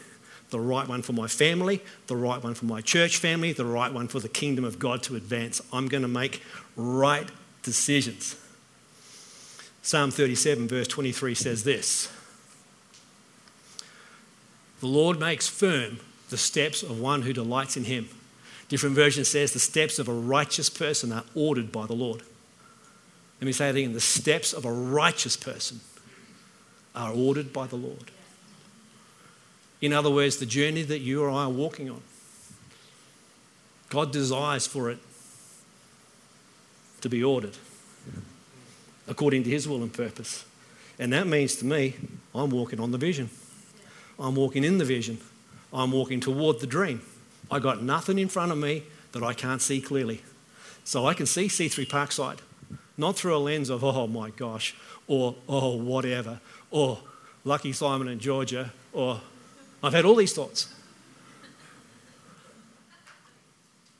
the 0.50 0.60
right 0.60 0.88
one 0.88 1.02
for 1.02 1.12
my 1.12 1.26
family, 1.26 1.82
the 2.06 2.16
right 2.16 2.42
one 2.42 2.54
for 2.54 2.64
my 2.64 2.80
church 2.80 3.18
family, 3.18 3.52
the 3.52 3.66
right 3.66 3.92
one 3.92 4.08
for 4.08 4.20
the 4.20 4.28
kingdom 4.28 4.64
of 4.64 4.78
God 4.78 5.02
to 5.04 5.16
advance. 5.16 5.60
I'm 5.72 5.88
going 5.88 6.02
to 6.02 6.08
make 6.08 6.42
right 6.76 7.28
decisions. 7.62 8.36
Psalm 9.82 10.10
37, 10.10 10.66
verse 10.68 10.88
23 10.88 11.34
says 11.34 11.64
this 11.64 12.10
The 14.80 14.86
Lord 14.86 15.20
makes 15.20 15.48
firm 15.48 16.00
the 16.30 16.36
steps 16.36 16.82
of 16.82 16.98
one 16.98 17.22
who 17.22 17.32
delights 17.32 17.76
in 17.76 17.84
him. 17.84 18.08
Different 18.68 18.96
version 18.96 19.24
says 19.24 19.52
the 19.52 19.58
steps 19.58 19.98
of 19.98 20.08
a 20.08 20.12
righteous 20.12 20.68
person 20.68 21.12
are 21.12 21.24
ordered 21.34 21.70
by 21.70 21.86
the 21.86 21.94
Lord. 21.94 22.22
Let 23.40 23.46
me 23.46 23.52
say 23.52 23.70
that 23.70 23.78
again 23.78 23.92
the 23.92 24.00
steps 24.00 24.52
of 24.52 24.64
a 24.64 24.72
righteous 24.72 25.36
person 25.36 25.80
are 26.94 27.12
ordered 27.12 27.52
by 27.52 27.66
the 27.66 27.76
Lord. 27.76 28.10
In 29.80 29.92
other 29.92 30.10
words, 30.10 30.38
the 30.38 30.46
journey 30.46 30.82
that 30.82 31.00
you 31.00 31.22
or 31.22 31.30
I 31.30 31.44
are 31.44 31.50
walking 31.50 31.90
on, 31.90 32.02
God 33.90 34.10
desires 34.10 34.66
for 34.66 34.90
it 34.90 34.98
to 37.02 37.08
be 37.08 37.22
ordered 37.22 37.56
according 39.06 39.44
to 39.44 39.50
His 39.50 39.68
will 39.68 39.82
and 39.82 39.92
purpose. 39.92 40.44
And 40.98 41.12
that 41.12 41.26
means 41.26 41.56
to 41.56 41.64
me, 41.64 41.94
I'm 42.34 42.50
walking 42.50 42.80
on 42.80 42.90
the 42.90 42.98
vision. 42.98 43.30
I'm 44.18 44.34
walking 44.34 44.64
in 44.64 44.78
the 44.78 44.84
vision. 44.84 45.18
I'm 45.72 45.92
walking 45.92 46.20
toward 46.20 46.60
the 46.60 46.66
dream. 46.66 47.02
I 47.50 47.58
got 47.58 47.82
nothing 47.82 48.18
in 48.18 48.28
front 48.28 48.50
of 48.50 48.58
me 48.58 48.84
that 49.12 49.22
I 49.22 49.34
can't 49.34 49.60
see 49.60 49.80
clearly. 49.80 50.22
So 50.84 51.06
I 51.06 51.14
can 51.14 51.26
see 51.26 51.46
C3 51.46 51.86
Parkside, 51.86 52.38
not 52.96 53.16
through 53.16 53.36
a 53.36 53.38
lens 53.38 53.70
of, 53.70 53.84
oh 53.84 54.06
my 54.06 54.30
gosh, 54.30 54.74
or 55.06 55.34
oh 55.48 55.76
whatever, 55.76 56.40
or 56.70 56.98
Lucky 57.44 57.72
Simon 57.72 58.08
in 58.08 58.18
Georgia, 58.18 58.72
or 58.92 59.20
I've 59.82 59.92
had 59.92 60.04
all 60.04 60.16
these 60.16 60.32
thoughts. 60.32 60.72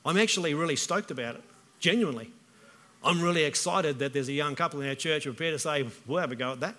I'm 0.05 0.17
actually 0.17 0.53
really 0.53 0.75
stoked 0.75 1.11
about 1.11 1.35
it, 1.35 1.43
genuinely. 1.79 2.31
I'm 3.03 3.21
really 3.21 3.43
excited 3.43 3.99
that 3.99 4.13
there's 4.13 4.29
a 4.29 4.33
young 4.33 4.55
couple 4.55 4.81
in 4.81 4.87
our 4.87 4.95
church 4.95 5.23
prepared 5.23 5.53
to 5.53 5.59
say, 5.59 5.85
we'll 6.05 6.19
have 6.19 6.31
a 6.31 6.35
go 6.35 6.53
at 6.53 6.61
that. 6.61 6.75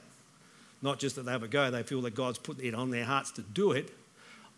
Not 0.82 0.98
just 0.98 1.16
that 1.16 1.22
they 1.22 1.32
have 1.32 1.42
a 1.42 1.48
go, 1.48 1.70
they 1.70 1.82
feel 1.82 2.00
that 2.02 2.14
God's 2.14 2.38
put 2.38 2.60
it 2.60 2.74
on 2.74 2.90
their 2.90 3.04
hearts 3.04 3.30
to 3.32 3.42
do 3.42 3.72
it. 3.72 3.90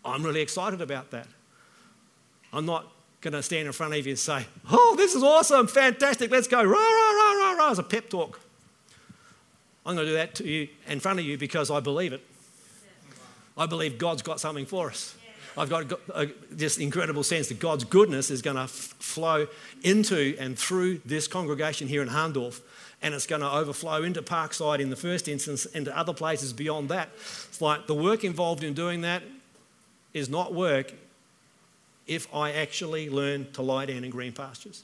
I'm 0.03 0.23
really 0.23 0.41
excited 0.41 0.81
about 0.81 1.11
that. 1.11 1.27
I'm 2.53 2.65
not 2.65 2.91
going 3.21 3.33
to 3.33 3.43
stand 3.43 3.67
in 3.67 3.73
front 3.73 3.93
of 3.93 4.05
you 4.05 4.11
and 4.11 4.19
say, 4.19 4.45
oh, 4.69 4.95
this 4.97 5.15
is 5.15 5.23
awesome, 5.23 5.67
fantastic, 5.67 6.31
let's 6.31 6.47
go, 6.47 6.63
rah, 6.63 6.77
rah, 6.77 7.11
rah, 7.11 7.33
rah, 7.71 7.77
rah, 7.77 7.79
as 7.79 7.79
a 7.79 7.83
pep 7.83 8.09
talk. 8.09 8.39
I'm 9.85 9.95
going 9.95 10.05
to 10.05 10.11
do 10.11 10.17
that 10.17 10.35
to 10.35 10.47
you 10.47 10.67
in 10.87 10.99
front 10.99 11.19
of 11.19 11.25
you 11.25 11.37
because 11.37 11.71
I 11.71 11.79
believe 11.79 12.13
it. 12.13 12.21
I 13.57 13.65
believe 13.65 13.97
God's 13.97 14.21
got 14.21 14.39
something 14.39 14.65
for 14.65 14.89
us. 14.89 15.15
I've 15.57 15.69
got 15.69 15.91
a, 15.91 16.13
uh, 16.13 16.25
this 16.49 16.77
incredible 16.77 17.23
sense 17.23 17.49
that 17.49 17.59
God's 17.59 17.83
goodness 17.83 18.31
is 18.31 18.41
going 18.41 18.55
to 18.55 18.63
f- 18.63 18.69
flow 18.69 19.47
into 19.83 20.35
and 20.39 20.57
through 20.57 21.01
this 21.05 21.27
congregation 21.27 21.89
here 21.89 22.01
in 22.01 22.07
Hahndorf, 22.07 22.61
and 23.01 23.13
it's 23.13 23.27
going 23.27 23.41
to 23.41 23.51
overflow 23.51 24.03
into 24.03 24.21
Parkside 24.21 24.79
in 24.79 24.89
the 24.89 24.95
first 24.95 25.27
instance 25.27 25.65
and 25.65 25.85
to 25.85 25.97
other 25.97 26.13
places 26.13 26.53
beyond 26.53 26.87
that. 26.89 27.09
It's 27.49 27.61
like 27.61 27.87
the 27.87 27.95
work 27.95 28.23
involved 28.23 28.63
in 28.63 28.73
doing 28.73 29.01
that 29.01 29.23
is 30.13 30.29
not 30.29 30.53
work 30.53 30.93
if 32.07 32.33
I 32.33 32.53
actually 32.53 33.09
learn 33.09 33.51
to 33.53 33.61
lie 33.61 33.87
down 33.87 34.05
in 34.05 34.09
green 34.09 34.31
pastures. 34.31 34.83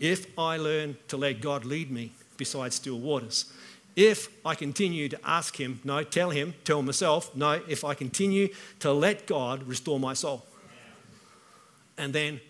If 0.00 0.38
I 0.38 0.56
learn 0.56 0.96
to 1.08 1.16
let 1.16 1.40
God 1.40 1.64
lead 1.64 1.90
me 1.90 2.12
beside 2.36 2.72
still 2.72 2.98
waters 2.98 3.52
if 3.98 4.28
I 4.46 4.54
continue 4.54 5.08
to 5.08 5.18
ask 5.28 5.56
Him, 5.56 5.80
no, 5.82 6.04
tell 6.04 6.30
Him, 6.30 6.54
tell 6.62 6.82
myself, 6.82 7.34
no, 7.34 7.60
if 7.66 7.82
I 7.82 7.94
continue 7.94 8.48
to 8.78 8.92
let 8.92 9.26
God 9.26 9.64
restore 9.64 9.98
my 9.98 10.14
soul. 10.14 10.46
And 11.98 12.12
then 12.12 12.40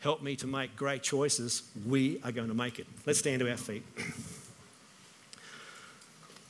help 0.00 0.20
me 0.20 0.34
to 0.34 0.48
make 0.48 0.74
great 0.74 1.04
choices, 1.04 1.62
we 1.86 2.20
are 2.24 2.32
going 2.32 2.48
to 2.48 2.54
make 2.54 2.80
it. 2.80 2.88
Let's 3.06 3.20
stand 3.20 3.38
to 3.38 3.48
our 3.48 3.56
feet. 3.56 3.84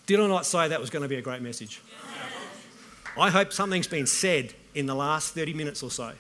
Did 0.07 0.21
I 0.21 0.27
not 0.27 0.47
say 0.47 0.69
that 0.69 0.81
was 0.81 0.89
going 0.89 1.03
to 1.03 1.09
be 1.09 1.17
a 1.17 1.23
great 1.23 1.43
message? 1.43 1.83
I 3.19 3.29
hope 3.29 3.53
something's 3.53 3.89
been 3.89 4.07
said 4.07 4.55
in 4.75 4.87
the 4.87 4.95
last 4.95 5.35
30 5.35 5.53
minutes 5.53 5.83
or 5.83 5.91
so 5.91 6.13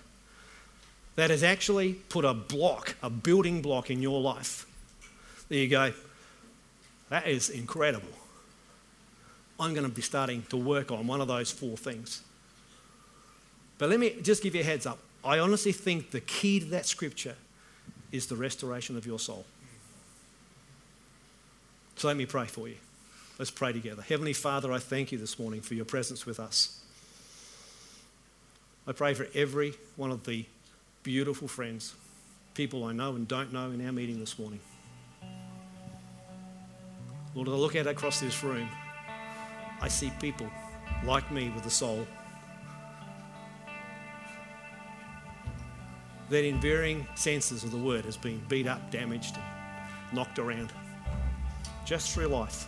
that 1.16 1.30
has 1.30 1.42
actually 1.42 1.94
put 1.94 2.24
a 2.24 2.34
block, 2.34 2.94
a 3.02 3.10
building 3.10 3.62
block 3.62 3.90
in 3.90 4.00
your 4.00 4.20
life. 4.20 4.66
There 5.48 5.58
you 5.58 5.68
go. 5.68 5.92
That 7.08 7.26
is 7.26 7.48
incredible. 7.50 8.08
I'm 9.58 9.72
going 9.72 9.88
to 9.88 9.92
be 9.92 10.02
starting 10.02 10.42
to 10.50 10.56
work 10.56 10.92
on 10.92 11.06
one 11.06 11.20
of 11.20 11.28
those 11.28 11.50
four 11.50 11.76
things. 11.76 12.22
But 13.78 13.88
let 13.88 13.98
me 13.98 14.20
just 14.22 14.42
give 14.42 14.54
you 14.54 14.60
a 14.60 14.64
heads 14.64 14.86
up. 14.86 14.98
I 15.24 15.38
honestly 15.38 15.72
think 15.72 16.10
the 16.10 16.20
key 16.20 16.60
to 16.60 16.66
that 16.66 16.86
scripture 16.86 17.36
is 18.12 18.26
the 18.26 18.36
restoration 18.36 18.96
of 18.96 19.06
your 19.06 19.18
soul. 19.18 19.44
So 21.96 22.08
let 22.08 22.16
me 22.16 22.26
pray 22.26 22.46
for 22.46 22.68
you. 22.68 22.76
Let's 23.38 23.50
pray 23.50 23.72
together. 23.72 24.02
Heavenly 24.02 24.32
Father, 24.34 24.72
I 24.72 24.78
thank 24.78 25.12
you 25.12 25.18
this 25.18 25.38
morning 25.38 25.62
for 25.62 25.74
your 25.74 25.84
presence 25.84 26.26
with 26.26 26.38
us. 26.38 26.80
I 28.86 28.92
pray 28.92 29.14
for 29.14 29.26
every 29.34 29.74
one 29.96 30.10
of 30.10 30.24
the 30.26 30.44
beautiful 31.06 31.46
friends, 31.46 31.94
people 32.54 32.82
I 32.82 32.92
know 32.92 33.14
and 33.14 33.28
don't 33.28 33.52
know 33.52 33.70
in 33.70 33.86
our 33.86 33.92
meeting 33.92 34.18
this 34.18 34.40
morning. 34.40 34.58
Lord, 37.32 37.46
I 37.46 37.52
look 37.52 37.76
out 37.76 37.86
across 37.86 38.18
this 38.18 38.42
room 38.42 38.68
I 39.80 39.86
see 39.86 40.10
people 40.20 40.50
like 41.04 41.30
me 41.30 41.52
with 41.54 41.64
a 41.64 41.70
soul 41.70 42.04
that, 46.28 46.44
in 46.44 46.60
varying 46.60 47.06
senses 47.14 47.62
of 47.62 47.70
the 47.70 47.78
word, 47.78 48.04
has 48.04 48.16
been 48.16 48.42
beat 48.48 48.66
up, 48.66 48.90
damaged, 48.90 49.36
knocked 50.12 50.40
around 50.40 50.72
just 51.84 52.10
through 52.10 52.26
life. 52.26 52.66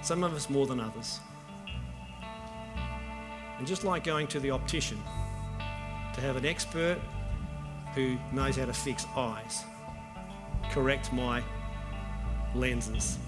Some 0.00 0.24
of 0.24 0.32
us 0.32 0.48
more 0.48 0.66
than 0.66 0.80
others. 0.80 1.20
And 3.58 3.66
just 3.66 3.84
like 3.84 4.04
going 4.04 4.28
to 4.28 4.40
the 4.40 4.50
optician 4.50 4.98
to 6.20 6.26
have 6.26 6.36
an 6.36 6.44
expert 6.44 6.98
who 7.94 8.16
knows 8.32 8.56
how 8.56 8.66
to 8.66 8.72
fix 8.72 9.06
eyes, 9.16 9.64
correct 10.70 11.12
my 11.12 11.42
lenses 12.54 13.18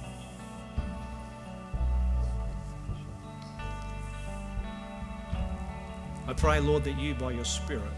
I 6.32 6.34
pray, 6.34 6.60
Lord, 6.60 6.84
that 6.84 6.98
you, 6.98 7.14
by 7.14 7.32
your 7.32 7.44
Spirit, 7.44 7.92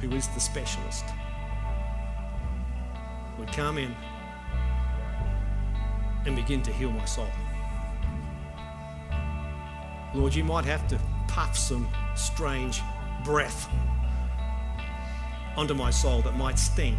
who 0.00 0.10
is 0.12 0.28
the 0.28 0.40
specialist, 0.40 1.06
would 3.38 3.48
come 3.52 3.78
in 3.78 3.96
and 6.26 6.36
begin 6.36 6.62
to 6.62 6.72
heal 6.72 6.90
my 6.90 7.06
soul. 7.06 7.26
Lord, 10.14 10.34
you 10.34 10.44
might 10.44 10.66
have 10.66 10.86
to 10.88 11.00
puff 11.26 11.56
some 11.56 11.88
strange 12.14 12.82
breath 13.24 13.68
onto 15.56 15.74
my 15.74 15.90
soul 15.90 16.22
that 16.22 16.36
might 16.36 16.58
sting. 16.58 16.98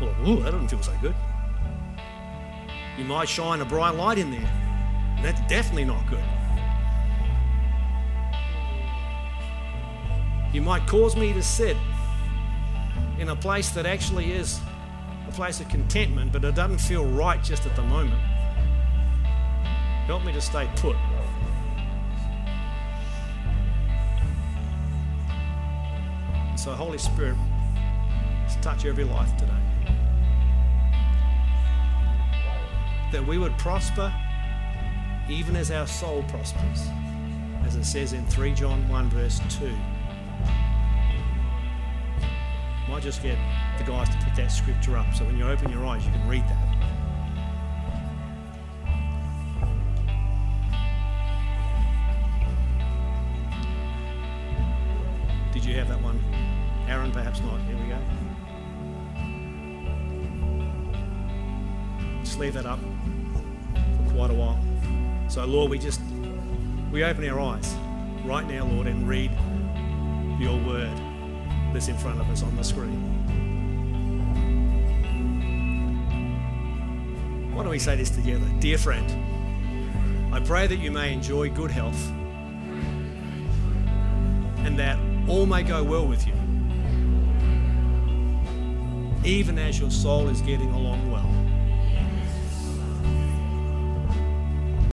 Well, 0.00 0.14
ooh, 0.26 0.42
that 0.42 0.52
doesn't 0.52 0.68
feel 0.68 0.82
so 0.82 0.94
good. 1.00 1.14
You 2.98 3.04
might 3.04 3.28
shine 3.28 3.60
a 3.60 3.64
bright 3.64 3.94
light 3.94 4.18
in 4.18 4.30
there, 4.30 4.50
that's 5.22 5.40
definitely 5.48 5.84
not 5.84 6.06
good. 6.08 6.22
You 10.52 10.60
might 10.60 10.86
cause 10.86 11.16
me 11.16 11.32
to 11.32 11.42
sit 11.42 11.76
in 13.18 13.28
a 13.30 13.36
place 13.36 13.70
that 13.70 13.86
actually 13.86 14.32
is 14.32 14.60
a 15.28 15.32
place 15.32 15.60
of 15.60 15.68
contentment, 15.68 16.32
but 16.32 16.44
it 16.44 16.54
doesn't 16.54 16.78
feel 16.78 17.06
right 17.06 17.42
just 17.42 17.64
at 17.64 17.74
the 17.74 17.82
moment. 17.82 18.20
Help 20.06 20.24
me 20.24 20.32
to 20.32 20.40
stay 20.40 20.68
put. 20.76 20.96
So, 26.56 26.72
Holy 26.72 26.98
Spirit, 26.98 27.36
touch 28.62 28.86
every 28.86 29.04
life 29.04 29.36
today. 29.36 29.52
That 33.10 33.26
we 33.26 33.36
would 33.36 33.56
prosper 33.58 34.14
even 35.28 35.56
as 35.56 35.70
our 35.70 35.86
soul 35.86 36.22
prospers, 36.28 36.88
as 37.64 37.76
it 37.76 37.84
says 37.84 38.12
in 38.12 38.24
3 38.26 38.54
John 38.54 38.88
1, 38.88 39.10
verse 39.10 39.40
2. 39.50 39.76
Might 42.88 43.02
just 43.02 43.22
get 43.22 43.36
the 43.78 43.84
guys 43.84 44.08
to 44.10 44.16
put 44.18 44.36
that 44.36 44.48
scripture 44.48 44.96
up 44.96 45.12
so 45.14 45.24
when 45.24 45.36
you 45.36 45.46
open 45.46 45.70
your 45.70 45.84
eyes, 45.84 46.04
you 46.04 46.12
can 46.12 46.28
read 46.28 46.42
that. 46.42 46.71
Lord, 65.52 65.70
we 65.70 65.78
just 65.78 66.00
we 66.90 67.04
open 67.04 67.28
our 67.28 67.38
eyes 67.38 67.74
right 68.24 68.48
now, 68.48 68.64
Lord, 68.64 68.86
and 68.86 69.06
read 69.06 69.30
your 70.40 70.58
word 70.58 70.96
that's 71.74 71.88
in 71.88 71.98
front 71.98 72.18
of 72.22 72.30
us 72.30 72.42
on 72.42 72.56
the 72.56 72.64
screen. 72.64 73.02
Why 77.54 77.64
don't 77.64 77.70
we 77.70 77.78
say 77.78 77.96
this 77.96 78.08
together? 78.08 78.46
Dear 78.60 78.78
friend, 78.78 80.34
I 80.34 80.40
pray 80.40 80.66
that 80.68 80.76
you 80.76 80.90
may 80.90 81.12
enjoy 81.12 81.50
good 81.50 81.70
health 81.70 82.02
and 84.64 84.78
that 84.78 84.96
all 85.28 85.44
may 85.44 85.62
go 85.62 85.84
well 85.84 86.06
with 86.06 86.26
you, 86.26 86.32
even 89.22 89.58
as 89.58 89.78
your 89.78 89.90
soul 89.90 90.28
is 90.28 90.40
getting 90.40 90.70
along 90.70 91.12
well. 91.12 91.31